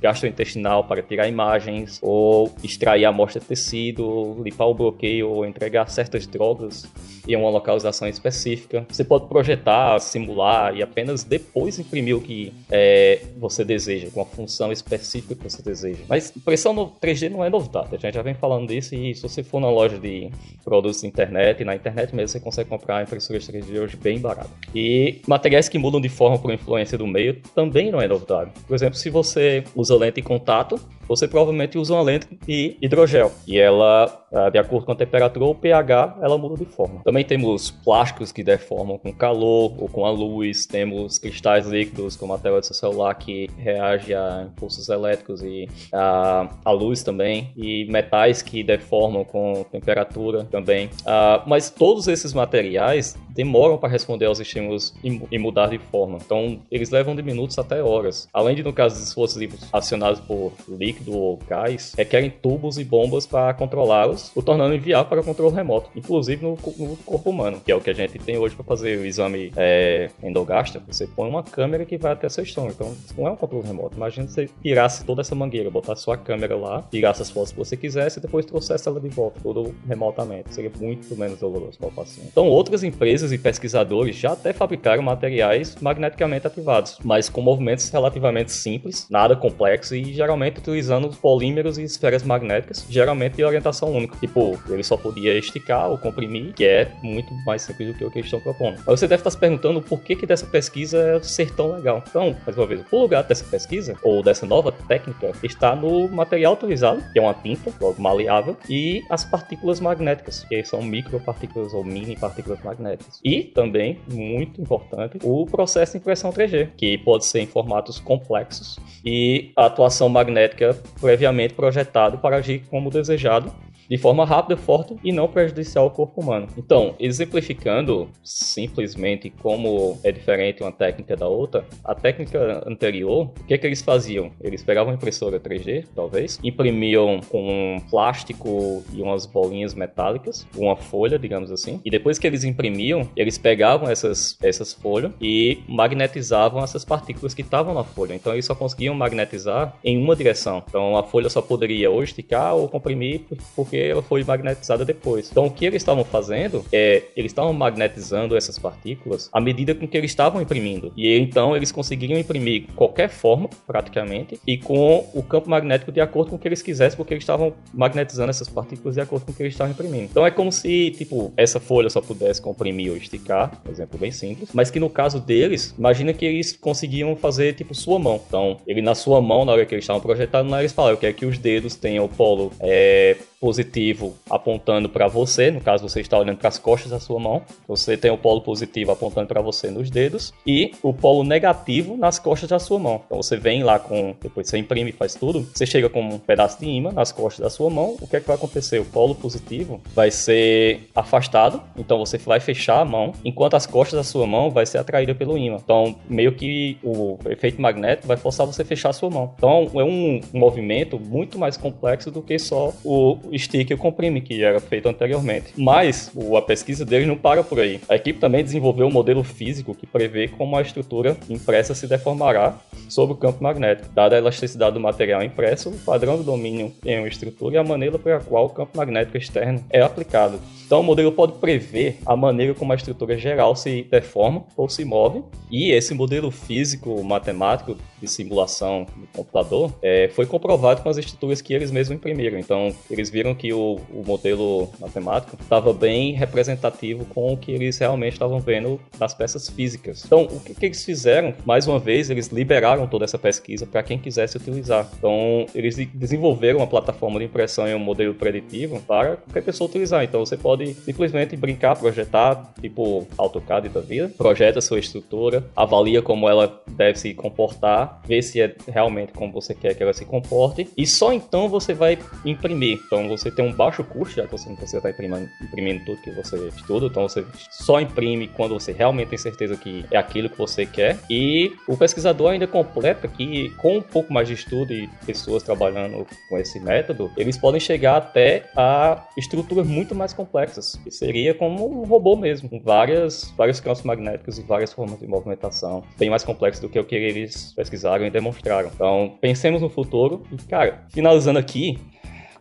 gastrointestinal 0.00 0.84
para 0.84 1.02
tirar 1.02 1.28
imagens, 1.28 1.98
ou 2.02 2.52
extrair 2.62 3.04
amostra 3.04 3.40
de 3.40 3.46
tecido, 3.46 4.40
limpar 4.42 4.66
o 4.66 4.74
bloqueio, 4.74 5.28
ou 5.28 5.46
entregar 5.46 5.88
certas 5.88 6.26
drogas 6.26 6.88
em 7.26 7.36
uma 7.36 7.50
localização 7.50 8.08
específica. 8.08 8.86
Você 8.88 9.04
pode 9.04 9.26
projetar, 9.26 9.98
simular 10.00 10.74
e 10.74 10.82
apenas 10.82 11.24
depois 11.24 11.78
imprimir 11.78 12.16
o 12.16 12.20
que 12.20 12.52
é, 12.70 13.20
você 13.36 13.64
deseja, 13.64 14.08
com 14.10 14.22
a 14.22 14.24
função 14.24 14.72
específica 14.72 15.34
que 15.34 15.44
você 15.44 15.62
deseja. 15.62 16.00
Mas 16.08 16.34
impressão 16.34 16.72
no 16.72 16.90
3D 16.90 17.28
não 17.28 17.44
é 17.44 17.50
novidade, 17.50 17.94
a 17.94 17.98
gente 17.98 18.14
já 18.14 18.22
vem 18.22 18.34
falando 18.34 18.68
disso 18.68 18.94
e 18.94 19.14
se 19.14 19.22
você 19.22 19.42
for 19.42 19.60
na 19.60 19.70
loja 19.70 19.98
de 19.98 20.30
produtos 20.64 21.02
de 21.02 21.06
internet, 21.06 21.64
na 21.64 21.74
internet 21.74 22.14
mesmo 22.14 22.28
você 22.28 22.40
consegue 22.40 22.68
comprar 22.68 23.02
impressoras 23.02 23.46
3D 23.48 23.78
hoje 23.78 23.96
bem 23.96 24.18
barato. 24.18 24.50
E 24.74 25.20
materiais 25.26 25.68
que 25.68 25.78
mudam 25.78 26.00
de 26.00 26.08
forma 26.08 26.38
por 26.38 26.52
influência 26.52 26.96
do 26.96 27.06
meio 27.06 27.40
também 27.54 27.90
não 27.90 28.00
é 28.00 28.08
novidade. 28.08 28.50
Por 28.66 28.74
exemplo, 28.74 28.96
se 28.96 29.10
você 29.10 29.64
usa 29.74 29.87
lente 29.96 30.20
em 30.20 30.22
contato, 30.22 30.78
você 31.08 31.26
provavelmente 31.26 31.78
usa 31.78 31.94
uma 31.94 32.02
lente 32.02 32.28
de 32.46 32.76
hidrogel 32.80 33.32
e 33.46 33.58
ela, 33.58 34.24
ah, 34.32 34.50
de 34.50 34.58
acordo 34.58 34.86
com 34.86 34.92
a 34.92 34.96
temperatura 34.96 35.44
ou 35.46 35.54
pH, 35.54 36.18
ela 36.20 36.36
muda 36.36 36.56
de 36.56 36.70
forma. 36.70 37.00
Também 37.02 37.24
temos 37.24 37.70
plásticos 37.70 38.30
que 38.30 38.44
deformam 38.44 38.98
com 38.98 39.12
calor 39.12 39.74
ou 39.78 39.88
com 39.88 40.04
a 40.04 40.10
luz, 40.10 40.66
temos 40.66 41.18
cristais 41.18 41.66
líquidos 41.66 42.16
como 42.16 42.34
a 42.34 42.38
tela 42.38 42.60
do 42.60 42.66
seu 42.66 42.74
celular 42.74 43.14
que 43.14 43.48
reage 43.56 44.14
a 44.14 44.46
impulsos 44.48 44.88
elétricos 44.88 45.42
e 45.42 45.68
a, 45.92 46.48
a 46.64 46.70
luz 46.70 47.02
também, 47.02 47.52
e 47.56 47.86
metais 47.86 48.42
que 48.42 48.62
deformam 48.62 49.24
com 49.24 49.64
temperatura 49.70 50.44
também. 50.44 50.86
Uh, 50.86 51.42
mas 51.46 51.70
todos 51.70 52.08
esses 52.08 52.32
materiais 52.34 53.16
demoram 53.38 53.78
para 53.78 53.88
responder 53.88 54.26
aos 54.26 54.40
estímulos 54.40 54.92
e, 55.02 55.20
e, 55.30 55.38
mudar 55.38 55.68
de 55.68 55.78
forma. 55.78 56.18
Então, 56.20 56.58
eles 56.70 56.90
levam 56.90 57.14
de 57.14 57.22
minutos 57.22 57.56
até 57.56 57.80
horas. 57.80 58.28
Além 58.32 58.56
de, 58.56 58.64
no 58.64 58.72
caso 58.72 58.96
dos 58.96 59.06
explosivos 59.06 59.60
acionados 59.72 60.18
por 60.18 60.52
líquido, 60.68 60.97
líquido 60.98 61.16
ou 61.16 61.38
gás 61.48 61.94
requerem 61.96 62.30
tubos 62.30 62.78
e 62.78 62.84
bombas 62.84 63.26
para 63.26 63.54
controlá-los, 63.54 64.32
o 64.34 64.42
tornando 64.42 64.74
inviável 64.74 65.08
para 65.08 65.22
controle 65.22 65.54
remoto, 65.54 65.90
inclusive 65.94 66.42
no, 66.42 66.50
no, 66.50 66.96
corpo 66.98 67.30
humano, 67.30 67.60
que 67.64 67.72
é 67.72 67.74
o 67.74 67.80
que 67.80 67.90
a 67.90 67.94
gente 67.94 68.18
tem 68.18 68.36
hoje 68.36 68.54
para 68.54 68.64
fazer 68.64 68.98
o 68.98 69.04
exame 69.04 69.52
é, 69.56 70.10
endogástrico. 70.22 70.84
Você 70.92 71.06
põe 71.06 71.28
uma 71.28 71.42
câmera 71.42 71.84
que 71.84 71.96
vai 71.96 72.12
até 72.12 72.28
seu 72.28 72.44
estômago, 72.44 72.74
então 72.74 72.94
não 73.16 73.28
é 73.28 73.30
um 73.30 73.36
controle 73.36 73.66
remoto. 73.66 73.96
Imagina 73.96 74.26
você 74.26 74.48
tirasse 74.62 75.04
toda 75.04 75.20
essa 75.20 75.34
mangueira, 75.34 75.70
botar 75.70 75.96
sua 75.96 76.16
câmera 76.16 76.56
lá, 76.56 76.82
tirasse 76.90 77.22
as 77.22 77.30
fotos 77.30 77.52
que 77.52 77.58
você 77.58 77.76
quisesse 77.76 78.18
e 78.18 78.22
depois 78.22 78.44
trouxesse 78.44 78.88
ela 78.88 79.00
de 79.00 79.08
volta, 79.08 79.40
tudo 79.42 79.74
remotamente. 79.86 80.54
Seria 80.54 80.70
muito 80.78 81.16
menos 81.16 81.38
doloroso 81.38 81.78
para 81.78 81.88
o 81.88 81.92
paciente. 81.92 82.28
Então, 82.30 82.48
outras 82.48 82.82
empresas 82.82 83.32
e 83.32 83.38
pesquisadores 83.38 84.16
já 84.16 84.32
até 84.32 84.52
fabricaram 84.52 85.02
materiais 85.02 85.76
magneticamente 85.80 86.46
ativados, 86.46 86.98
mas 87.04 87.28
com 87.28 87.40
movimentos 87.40 87.88
relativamente 87.90 88.52
simples, 88.52 89.06
nada 89.10 89.36
complexo 89.36 89.94
e 89.94 90.12
geralmente 90.12 90.58
utilizando 90.58 90.87
utilizando 90.88 91.10
polímeros 91.16 91.78
e 91.78 91.82
esferas 91.82 92.22
magnéticas, 92.22 92.86
geralmente 92.88 93.36
de 93.36 93.44
orientação 93.44 93.92
única. 93.92 94.16
Tipo, 94.16 94.58
ele 94.68 94.82
só 94.82 94.96
podia 94.96 95.36
esticar 95.36 95.90
ou 95.90 95.98
comprimir, 95.98 96.54
que 96.54 96.64
é 96.64 96.90
muito 97.02 97.32
mais 97.44 97.62
simples 97.62 97.88
do 97.88 97.94
que 97.94 98.04
o 98.04 98.10
que 98.10 98.18
eles 98.18 98.26
estão 98.26 98.40
propondo. 98.40 98.76
Mas 98.86 99.00
você 99.00 99.06
deve 99.06 99.20
estar 99.20 99.30
se 99.30 99.38
perguntando 99.38 99.82
por 99.82 100.00
que, 100.00 100.16
que 100.16 100.26
dessa 100.26 100.46
pesquisa 100.46 101.22
ser 101.22 101.54
tão 101.54 101.72
legal. 101.72 102.02
Então, 102.08 102.36
mais 102.44 102.56
uma 102.56 102.66
vez, 102.66 102.82
o 102.90 102.98
lugar 102.98 103.22
dessa 103.24 103.44
pesquisa, 103.44 103.96
ou 104.02 104.22
dessa 104.22 104.46
nova 104.46 104.72
técnica, 104.72 105.32
está 105.42 105.76
no 105.76 106.08
material 106.08 106.54
utilizado, 106.54 107.02
que 107.12 107.18
é 107.18 107.22
uma 107.22 107.34
tinta, 107.34 107.70
logo 107.80 108.00
maleável, 108.00 108.56
e 108.68 109.02
as 109.10 109.24
partículas 109.24 109.80
magnéticas, 109.80 110.44
que 110.44 110.64
são 110.64 110.82
micropartículas 110.82 111.74
ou 111.74 111.84
mini 111.84 112.16
partículas 112.16 112.62
magnéticas. 112.62 113.20
E 113.22 113.42
também, 113.42 114.00
muito 114.08 114.60
importante, 114.60 115.18
o 115.22 115.46
processo 115.46 115.92
de 115.92 115.98
impressão 115.98 116.32
3D, 116.32 116.70
que 116.76 116.96
pode 116.98 117.26
ser 117.26 117.40
em 117.40 117.46
formatos 117.46 117.98
complexos 117.98 118.78
e 119.04 119.52
a 119.56 119.66
atuação 119.66 120.08
magnética 120.08 120.77
previamente 121.00 121.54
projetado 121.54 122.20
para 122.20 122.36
agir 122.36 122.64
como 122.68 122.90
desejado 122.90 123.52
de 123.88 123.96
forma 123.96 124.24
rápida, 124.24 124.56
forte 124.56 124.96
e 125.02 125.12
não 125.12 125.28
prejudicial 125.28 125.84
ao 125.84 125.90
corpo 125.90 126.20
humano. 126.20 126.46
Então, 126.56 126.94
exemplificando 126.98 128.08
simplesmente 128.22 129.30
como 129.30 129.98
é 130.04 130.12
diferente 130.12 130.62
uma 130.62 130.72
técnica 130.72 131.16
da 131.16 131.26
outra, 131.26 131.64
a 131.84 131.94
técnica 131.94 132.62
anterior, 132.66 133.30
o 133.40 133.44
que, 133.44 133.54
é 133.54 133.58
que 133.58 133.66
eles 133.66 133.82
faziam? 133.82 134.30
Eles 134.40 134.62
pegavam 134.62 134.92
uma 134.92 134.96
impressora 134.96 135.40
3D, 135.40 135.86
talvez, 135.94 136.38
imprimiam 136.42 137.20
com 137.28 137.76
um 137.76 137.80
plástico 137.90 138.82
e 138.92 139.00
umas 139.00 139.26
bolinhas 139.26 139.74
metálicas, 139.74 140.46
uma 140.56 140.76
folha, 140.76 141.18
digamos 141.18 141.50
assim, 141.50 141.80
e 141.84 141.90
depois 141.90 142.18
que 142.18 142.26
eles 142.26 142.44
imprimiam, 142.44 143.08
eles 143.16 143.38
pegavam 143.38 143.88
essas, 143.88 144.36
essas 144.42 144.72
folhas 144.72 145.12
e 145.20 145.58
magnetizavam 145.68 146.62
essas 146.62 146.84
partículas 146.84 147.34
que 147.34 147.42
estavam 147.42 147.74
na 147.74 147.84
folha. 147.84 148.14
Então, 148.14 148.32
eles 148.32 148.44
só 148.44 148.54
conseguiam 148.54 148.94
magnetizar 148.94 149.74
em 149.82 150.02
uma 150.02 150.14
direção. 150.14 150.62
Então, 150.68 150.96
a 150.96 151.02
folha 151.02 151.30
só 151.30 151.40
poderia 151.40 151.90
ou 151.90 152.02
esticar 152.02 152.54
ou 152.54 152.68
comprimir 152.68 153.22
porque 153.54 153.77
porque 153.78 153.90
ela 153.90 154.02
foi 154.02 154.24
magnetizada 154.24 154.84
depois. 154.84 155.30
Então 155.30 155.46
o 155.46 155.50
que 155.50 155.64
eles 155.64 155.82
estavam 155.82 156.04
fazendo 156.04 156.64
é, 156.72 157.04
eles 157.16 157.30
estavam 157.30 157.52
magnetizando 157.52 158.36
essas 158.36 158.58
partículas 158.58 159.30
à 159.32 159.40
medida 159.40 159.74
com 159.74 159.86
que 159.86 159.96
eles 159.96 160.10
estavam 160.10 160.42
imprimindo. 160.42 160.92
E 160.96 161.16
então 161.18 161.56
eles 161.56 161.70
conseguiriam 161.70 162.18
imprimir 162.18 162.66
qualquer 162.74 163.08
forma, 163.08 163.48
praticamente, 163.66 164.40
e 164.46 164.58
com 164.58 165.08
o 165.14 165.22
campo 165.22 165.48
magnético 165.48 165.92
de 165.92 166.00
acordo 166.00 166.30
com 166.30 166.36
o 166.36 166.38
que 166.38 166.48
eles 166.48 166.62
quisessem, 166.62 166.96
porque 166.96 167.14
eles 167.14 167.22
estavam 167.22 167.54
magnetizando 167.72 168.30
essas 168.30 168.48
partículas 168.48 168.94
de 168.94 169.00
acordo 169.00 169.26
com 169.26 169.32
o 169.32 169.34
que 169.34 169.42
eles 169.42 169.54
estavam 169.54 169.72
imprimindo. 169.72 170.04
Então 170.04 170.26
é 170.26 170.30
como 170.30 170.50
se, 170.50 170.90
tipo, 170.92 171.32
essa 171.36 171.60
folha 171.60 171.88
só 171.88 172.00
pudesse 172.00 172.40
comprimir 172.40 172.90
ou 172.90 172.96
esticar, 172.96 173.60
um 173.66 173.70
exemplo 173.70 173.98
bem 173.98 174.10
simples, 174.10 174.50
mas 174.52 174.70
que 174.70 174.80
no 174.80 174.90
caso 174.90 175.20
deles, 175.20 175.74
imagina 175.78 176.12
que 176.12 176.24
eles 176.24 176.56
conseguiam 176.56 177.14
fazer, 177.16 177.54
tipo, 177.54 177.74
sua 177.74 177.98
mão. 177.98 178.20
Então, 178.26 178.58
ele 178.66 178.82
na 178.82 178.94
sua 178.94 179.20
mão, 179.20 179.44
na 179.44 179.52
hora 179.52 179.66
que 179.66 179.74
eles 179.74 179.84
estavam 179.84 180.00
projetando, 180.00 180.54
eles 180.56 180.72
falaram, 180.72 180.94
eu 180.94 181.00
quero 181.00 181.14
que 181.14 181.26
os 181.26 181.38
dedos 181.38 181.74
tenham 181.74 182.04
o 182.04 182.08
polo 182.08 182.52
é, 182.60 183.16
positivo 183.40 184.16
apontando 184.28 184.88
para 184.88 185.06
você, 185.06 185.50
no 185.50 185.60
caso 185.60 185.88
você 185.88 186.00
está 186.00 186.18
olhando 186.18 186.38
para 186.38 186.48
as 186.48 186.58
costas 186.58 186.90
da 186.90 187.00
sua 187.00 187.18
mão, 187.18 187.42
você 187.66 187.96
tem 187.96 188.10
o 188.10 188.18
polo 188.18 188.40
positivo 188.40 188.92
apontando 188.92 189.28
para 189.28 189.40
você 189.40 189.70
nos 189.70 189.90
dedos 189.90 190.32
e 190.46 190.72
o 190.82 190.92
polo 190.92 191.24
negativo 191.24 191.96
nas 191.96 192.18
costas 192.18 192.48
da 192.48 192.58
sua 192.58 192.78
mão. 192.78 193.02
Então 193.06 193.22
você 193.22 193.36
vem 193.36 193.62
lá 193.62 193.78
com, 193.78 194.14
depois 194.20 194.48
você 194.48 194.58
imprime 194.58 194.92
faz 194.92 195.14
tudo, 195.14 195.48
você 195.54 195.66
chega 195.66 195.88
com 195.88 196.00
um 196.00 196.18
pedaço 196.18 196.58
de 196.58 196.66
imã 196.66 196.90
nas 196.92 197.12
costas 197.12 197.44
da 197.44 197.50
sua 197.50 197.70
mão, 197.70 197.96
o 198.00 198.06
que 198.06 198.16
é 198.16 198.20
que 198.20 198.26
vai 198.26 198.36
acontecer? 198.36 198.78
O 198.80 198.84
polo 198.84 199.14
positivo 199.14 199.80
vai 199.94 200.10
ser 200.10 200.88
afastado, 200.94 201.62
então 201.76 201.98
você 201.98 202.18
vai 202.18 202.40
fechar 202.40 202.80
a 202.80 202.84
mão, 202.84 203.12
enquanto 203.24 203.54
as 203.54 203.66
costas 203.66 203.98
da 203.98 204.04
sua 204.04 204.26
mão 204.26 204.50
vai 204.50 204.66
ser 204.66 204.78
atraída 204.78 205.14
pelo 205.14 205.38
imã. 205.38 205.58
Então 205.62 205.96
meio 206.08 206.32
que 206.32 206.78
o 206.82 207.18
efeito 207.26 207.60
magnético 207.60 208.08
vai 208.08 208.16
forçar 208.16 208.46
você 208.46 208.62
a 208.62 208.64
fechar 208.64 208.90
a 208.90 208.92
sua 208.92 209.10
mão. 209.10 209.32
Então 209.36 209.70
é 209.74 209.84
um 209.84 210.20
movimento 210.32 210.98
muito 210.98 211.38
mais 211.38 211.56
complexo 211.56 212.10
do 212.10 212.22
que 212.22 212.38
só 212.38 212.72
o 212.84 213.18
stick 213.36 213.70
e 213.70 213.76
comprime 213.76 214.20
que 214.20 214.42
era 214.42 214.60
feito 214.60 214.88
anteriormente. 214.88 215.52
Mas 215.56 216.10
a 216.36 216.42
pesquisa 216.42 216.84
deles 216.84 217.06
não 217.06 217.16
para 217.16 217.42
por 217.42 217.60
aí. 217.60 217.80
A 217.88 217.96
equipe 217.96 218.18
também 218.18 218.44
desenvolveu 218.44 218.86
um 218.86 218.90
modelo 218.90 219.24
físico 219.24 219.74
que 219.74 219.86
prevê 219.86 220.28
como 220.28 220.56
a 220.56 220.62
estrutura 220.62 221.16
impressa 221.28 221.74
se 221.74 221.86
deformará 221.86 222.58
sob 222.88 223.12
o 223.12 223.16
campo 223.16 223.42
magnético. 223.42 223.88
Dada 223.94 224.16
a 224.16 224.18
elasticidade 224.18 224.74
do 224.74 224.80
material 224.80 225.22
impresso, 225.22 225.70
o 225.70 225.78
padrão 225.78 226.16
do 226.16 226.22
domínio 226.22 226.72
em 226.84 226.98
uma 226.98 227.08
estrutura 227.08 227.56
e 227.56 227.58
a 227.58 227.64
maneira 227.64 227.98
pela 227.98 228.20
qual 228.20 228.46
o 228.46 228.50
campo 228.50 228.76
magnético 228.76 229.16
externo 229.16 229.64
é 229.70 229.80
aplicado. 229.80 230.40
Então, 230.68 230.80
o 230.80 230.82
modelo 230.82 231.10
pode 231.10 231.32
prever 231.32 231.98
a 232.04 232.14
maneira 232.14 232.52
como 232.54 232.72
a 232.72 232.76
estrutura 232.76 233.16
geral 233.16 233.56
se 233.56 233.86
deforma 233.90 234.44
ou 234.54 234.68
se 234.68 234.84
move, 234.84 235.22
e 235.50 235.70
esse 235.70 235.94
modelo 235.94 236.30
físico 236.30 237.02
matemático 237.02 237.74
de 237.98 238.06
simulação 238.06 238.86
do 238.96 239.06
computador 239.16 239.72
é, 239.82 240.08
foi 240.08 240.26
comprovado 240.26 240.82
com 240.82 240.90
as 240.90 240.98
estruturas 240.98 241.40
que 241.40 241.54
eles 241.54 241.70
mesmos 241.70 241.96
imprimiram. 241.96 242.38
Então, 242.38 242.74
eles 242.90 243.08
viram 243.18 243.34
que 243.34 243.52
o, 243.52 243.80
o 243.92 244.04
modelo 244.06 244.70
matemático 244.78 245.36
estava 245.40 245.72
bem 245.72 246.12
representativo 246.12 247.04
com 247.06 247.32
o 247.32 247.36
que 247.36 247.50
eles 247.50 247.76
realmente 247.76 248.12
estavam 248.12 248.38
vendo 248.38 248.80
nas 248.98 249.12
peças 249.12 249.48
físicas. 249.48 250.04
Então, 250.04 250.22
o 250.22 250.38
que, 250.38 250.54
que 250.54 250.66
eles 250.66 250.84
fizeram? 250.84 251.34
Mais 251.44 251.66
uma 251.66 251.80
vez, 251.80 252.10
eles 252.10 252.28
liberaram 252.28 252.86
toda 252.86 253.04
essa 253.04 253.18
pesquisa 253.18 253.66
para 253.66 253.82
quem 253.82 253.98
quisesse 253.98 254.36
utilizar. 254.36 254.88
Então, 254.96 255.46
eles 255.52 255.76
desenvolveram 255.92 256.60
uma 256.60 256.66
plataforma 256.66 257.18
de 257.18 257.24
impressão 257.24 257.66
em 257.66 257.74
um 257.74 257.78
modelo 257.80 258.14
preditivo 258.14 258.80
para 258.82 259.16
qualquer 259.16 259.42
pessoa 259.42 259.68
utilizar. 259.68 260.04
Então, 260.04 260.24
você 260.24 260.36
pode 260.36 260.74
simplesmente 260.74 261.36
brincar, 261.36 261.76
projetar, 261.76 262.52
tipo 262.60 263.04
AutoCAD 263.16 263.68
da 263.68 263.80
vida, 263.80 264.12
projeta 264.16 264.60
sua 264.60 264.78
estrutura, 264.78 265.44
avalia 265.56 266.00
como 266.00 266.28
ela 266.28 266.62
deve 266.68 267.00
se 267.00 267.14
comportar, 267.14 268.00
vê 268.06 268.22
se 268.22 268.40
é 268.40 268.54
realmente 268.68 269.12
como 269.12 269.32
você 269.32 269.54
quer 269.54 269.74
que 269.74 269.82
ela 269.82 269.92
se 269.92 270.04
comporte, 270.04 270.68
e 270.76 270.86
só 270.86 271.12
então 271.12 271.48
você 271.48 271.74
vai 271.74 271.98
imprimir. 272.24 272.78
Então 272.86 273.07
você 273.08 273.30
tem 273.30 273.44
um 273.44 273.52
baixo 273.52 273.82
custo, 273.84 274.16
já 274.16 274.26
que 274.26 274.32
você 274.32 274.48
não 274.48 274.56
precisa 274.56 274.78
estar 274.78 274.90
imprimindo, 274.90 275.28
imprimindo 275.42 275.84
tudo 275.84 276.00
que 276.00 276.10
você 276.10 276.36
estuda, 276.48 276.86
então 276.86 277.08
você 277.08 277.24
só 277.50 277.80
imprime 277.80 278.28
quando 278.28 278.54
você 278.54 278.72
realmente 278.72 279.08
tem 279.08 279.18
certeza 279.18 279.56
que 279.56 279.84
é 279.90 279.96
aquilo 279.96 280.30
que 280.30 280.38
você 280.38 280.64
quer. 280.66 280.98
E 281.10 281.52
o 281.66 281.76
pesquisador 281.76 282.32
ainda 282.32 282.46
completa 282.46 283.08
que, 283.08 283.50
com 283.56 283.78
um 283.78 283.82
pouco 283.82 284.12
mais 284.12 284.28
de 284.28 284.34
estudo 284.34 284.72
e 284.72 284.88
pessoas 285.06 285.42
trabalhando 285.42 286.06
com 286.28 286.38
esse 286.38 286.60
método, 286.60 287.10
eles 287.16 287.36
podem 287.36 287.60
chegar 287.60 287.96
até 287.96 288.50
a 288.56 289.06
estruturas 289.16 289.66
muito 289.66 289.94
mais 289.94 290.12
complexas 290.12 290.28
complexas, 290.28 290.78
que 290.82 290.90
seria 290.90 291.34
como 291.34 291.82
um 291.82 291.84
robô 291.84 292.16
mesmo, 292.16 292.48
com 292.48 292.60
várias, 292.60 293.32
vários 293.36 293.60
campos 293.60 293.82
magnéticos 293.82 294.38
e 294.38 294.42
várias 294.42 294.72
formas 294.72 294.98
de 294.98 295.06
movimentação, 295.06 295.82
bem 295.98 296.10
mais 296.10 296.22
complexo 296.22 296.60
do 296.60 296.68
que 296.68 296.78
o 296.78 296.84
que 296.84 296.94
eles 296.94 297.52
pesquisaram 297.54 298.06
e 298.06 298.10
demonstraram. 298.10 298.70
Então, 298.74 299.16
pensemos 299.20 299.62
no 299.62 299.68
futuro. 299.68 300.22
E, 300.30 300.36
cara, 300.44 300.84
finalizando 300.90 301.38
aqui, 301.38 301.78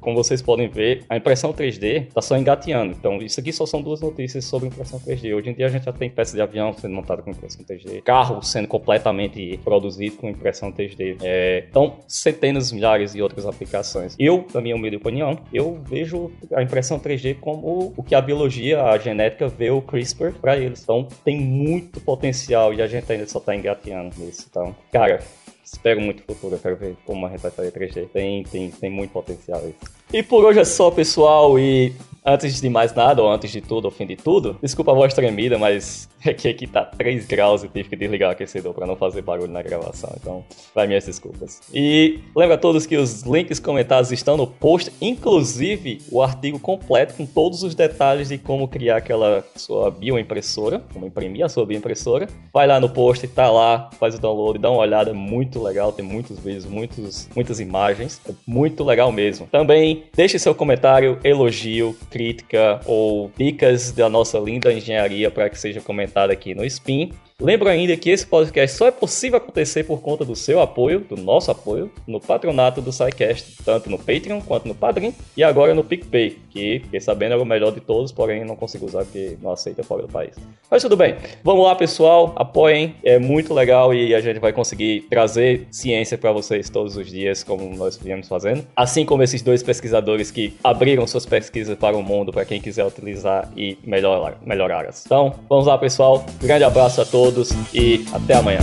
como 0.08 0.16
vocês 0.16 0.42
podem 0.42 0.70
ver, 0.70 1.04
a 1.10 1.18
impressão 1.18 1.52
3D 1.52 2.08
está 2.08 2.22
só 2.22 2.38
engateando. 2.38 2.96
Então, 2.98 3.18
isso 3.18 3.42
aqui 3.42 3.52
só 3.52 3.66
são 3.66 3.82
duas 3.82 4.00
notícias 4.00 4.46
sobre 4.46 4.70
impressão 4.70 4.98
3D. 5.02 5.36
Hoje 5.36 5.50
em 5.50 5.54
dia 5.54 5.66
a 5.66 5.70
gente 5.70 5.84
já 5.84 5.92
tem 5.92 6.10
peças 6.10 6.34
de 6.34 6.42
avião 6.42 6.72
sendo 6.72 6.96
montadas 6.96 7.26
com 7.26 7.32
impressão 7.32 7.66
3D, 7.66 8.02
carro 8.04 8.42
sendo 8.42 8.70
completamente 8.70 9.60
produzido 9.66 10.16
com 10.16 10.30
impressão 10.30 10.72
3D. 10.72 11.18
É, 11.22 11.66
então, 11.70 11.98
centenas, 12.08 12.72
milhares 12.72 13.12
de 13.12 13.22
outras 13.22 13.46
aplicações. 13.46 14.16
Eu, 14.18 14.48
na 14.54 14.62
minha 14.62 14.78
humilde 14.78 14.96
opinião, 14.96 15.38
eu 15.52 15.78
vejo 15.86 16.32
a 16.54 16.64
impressão 16.64 16.98
3D 16.98 17.36
como 17.42 17.94
o 17.98 18.02
que 18.02 18.16
a 18.16 18.22
biologia, 18.22 18.82
a 18.84 18.98
genética 18.98 19.50
vê 19.50 19.72
o 19.72 19.82
CRISPR 19.82 20.32
para 20.40 20.56
eles. 20.56 20.84
Então, 20.84 21.06
tem 21.26 21.38
muito 21.38 22.00
potencial 22.00 22.74
e 22.74 22.82
a 22.82 22.88
gente 22.88 23.12
ainda 23.12 23.28
só 23.28 23.40
está 23.40 23.54
engateando 23.54 24.16
nisso. 24.18 24.48
Então, 24.50 24.74
cara, 24.90 25.20
espero 25.66 26.00
muito 26.00 26.24
futuro, 26.24 26.56
eu 26.56 26.60
quero 26.60 26.78
ver 26.78 26.96
como 27.06 27.26
a 27.26 27.30
gente 27.30 27.42
vai 27.42 27.52
fazer 27.52 27.74
3D. 27.74 28.08
Tem, 28.08 28.44
tem, 28.44 28.72
tem 28.72 28.90
muito 28.90 29.12
potencial 29.12 29.62
isso. 29.68 29.97
E 30.12 30.24
por 30.24 30.46
hoje 30.46 30.60
é 30.60 30.66
só, 30.66 30.90
pessoal, 30.90 31.60
e 31.60 31.94
Antes 32.30 32.60
de 32.60 32.70
mais 32.70 32.94
nada, 32.94 33.24
ou 33.24 33.32
antes 33.32 33.50
de 33.50 33.62
tudo, 33.62 33.86
ou 33.86 33.92
fim 33.92 34.06
de 34.06 34.18
tudo, 34.18 34.58
desculpa 34.62 34.92
a 34.92 34.94
voz 34.94 35.14
tremida, 35.14 35.58
mas 35.58 36.10
é 36.26 36.34
que 36.34 36.50
aqui 36.50 36.68
tá 36.68 36.84
3 36.84 37.26
graus 37.26 37.64
e 37.64 37.70
tive 37.70 37.88
que 37.88 37.96
desligar 37.96 38.28
o 38.28 38.32
aquecedor 38.34 38.74
para 38.74 38.86
não 38.86 38.98
fazer 38.98 39.22
barulho 39.22 39.50
na 39.50 39.62
gravação, 39.62 40.14
então 40.20 40.44
vai 40.76 40.88
minhas 40.88 41.06
desculpas. 41.06 41.62
E 41.74 42.20
lembra 42.36 42.56
a 42.56 42.58
todos 42.58 42.86
que 42.86 42.98
os 42.98 43.22
links 43.22 43.62
comentados 43.62 44.12
estão 44.12 44.36
no 44.36 44.46
post, 44.46 44.92
inclusive 45.00 46.02
o 46.12 46.22
artigo 46.22 46.60
completo 46.60 47.14
com 47.14 47.26
todos 47.26 47.64
os 47.64 47.74
detalhes 47.74 48.28
de 48.28 48.38
como 48.38 48.68
criar 48.68 48.98
aquela 48.98 49.42
sua 49.56 49.90
bioimpressora, 49.90 50.84
como 50.92 51.06
imprimir 51.08 51.46
a 51.46 51.50
sua 51.50 51.66
bioimpressora. 51.66 52.28
Vai 52.52 52.68
lá 52.68 52.78
no 52.78 52.90
post, 52.90 53.26
tá 53.30 53.50
lá, 53.50 53.90
faz 53.98 54.16
o 54.16 54.20
download, 54.20 54.60
dá 54.60 54.70
uma 54.70 54.82
olhada, 54.82 55.14
muito 55.14 55.64
legal, 55.64 55.94
tem 55.94 56.04
muitos 56.04 56.38
vídeos, 56.40 56.66
muitos, 56.66 57.30
muitas 57.34 57.62
imagens, 57.62 58.20
é 58.28 58.34
muito 58.46 58.84
legal 58.84 59.14
mesmo. 59.14 59.48
Também 59.50 59.97
deixe 60.16 60.40
seu 60.40 60.54
comentário, 60.56 61.20
elogio, 61.24 61.96
crítica 62.10 62.80
ou 62.86 63.32
dicas 63.38 63.92
da 63.92 64.10
nossa 64.10 64.38
linda 64.40 64.72
engenharia 64.72 65.30
para 65.30 65.50
que 65.50 65.60
seja 65.60 65.82
comentada 65.82 66.34
aqui 66.34 66.54
no 66.54 66.66
Spin. 66.66 67.12
Lembro 67.40 67.70
ainda 67.70 67.96
que 67.96 68.10
esse 68.10 68.26
podcast 68.26 68.76
só 68.76 68.88
é 68.88 68.92
possível 68.92 69.38
acontecer 69.38 69.84
por 69.84 70.02
conta 70.02 70.26
do 70.26 70.36
seu 70.36 70.60
apoio, 70.60 71.02
do 71.02 71.16
nosso 71.16 71.52
apoio, 71.52 71.92
no 72.08 72.20
patronato 72.20 72.82
do 72.82 72.92
SciCast, 72.92 73.58
tanto 73.64 73.92
no 73.92 74.00
Patreon 74.00 74.42
quanto 74.42 74.68
no 74.68 74.74
Padrim 74.74 75.14
e 75.36 75.44
agora 75.44 75.76
no 75.76 75.84
PicPay, 75.84 76.36
que, 76.50 76.80
fiquei 76.80 77.00
sabendo, 77.00 77.34
é 77.34 77.38
o 77.38 77.46
melhor 77.46 77.72
de 77.72 77.80
todos, 77.80 78.12
porém 78.12 78.44
não 78.44 78.56
consigo 78.56 78.88
usar 78.88 79.04
porque 79.04 79.38
não 79.40 79.52
aceita 79.52 79.84
fora 79.84 80.02
do 80.02 80.08
país. 80.08 80.34
Mas 80.68 80.82
tudo 80.82 80.98
bem, 80.98 81.16
vamos 81.44 81.64
lá 81.64 81.76
pessoal, 81.76 82.34
apoiem, 82.36 82.96
é 83.04 83.20
muito 83.20 83.54
legal 83.54 83.94
e 83.94 84.16
a 84.16 84.20
gente 84.20 84.40
vai 84.40 84.52
conseguir 84.52 85.02
trazer 85.08 85.68
ciência 85.70 86.18
para 86.18 86.32
vocês 86.32 86.72
todos 86.72 86.98
os 86.98 87.06
dias, 87.06 87.44
como 87.44 87.70
nós 87.76 87.98
viemos 87.98 88.28
fazendo. 88.28 88.66
Assim 88.76 89.06
como 89.06 89.22
esses 89.22 89.44
dois 89.44 89.62
pesquisadores 89.62 90.32
que 90.32 90.56
abriram 90.64 91.06
suas 91.06 91.28
pesquisas 91.28 91.78
para 91.78 91.96
o 91.96 92.02
mundo, 92.02 92.34
para 92.34 92.46
quem 92.46 92.60
quiser 92.60 92.84
utilizar 92.84 93.48
e 93.56 93.78
melhorar, 93.84 94.40
melhorar. 94.44 94.90
Então, 95.06 95.36
vamos 95.48 95.68
lá 95.68 95.78
pessoal, 95.78 96.26
grande 96.42 96.64
abraço 96.64 97.00
a 97.00 97.06
todos 97.06 97.27
todos 97.28 97.50
e 97.74 98.06
até 98.14 98.36
amanhã. 98.36 98.60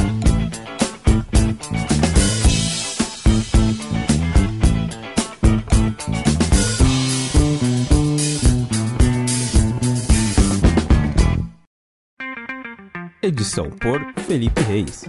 Edição 13.23 13.71
por 13.71 14.01
Felipe 14.27 14.63
Reis. 14.63 15.05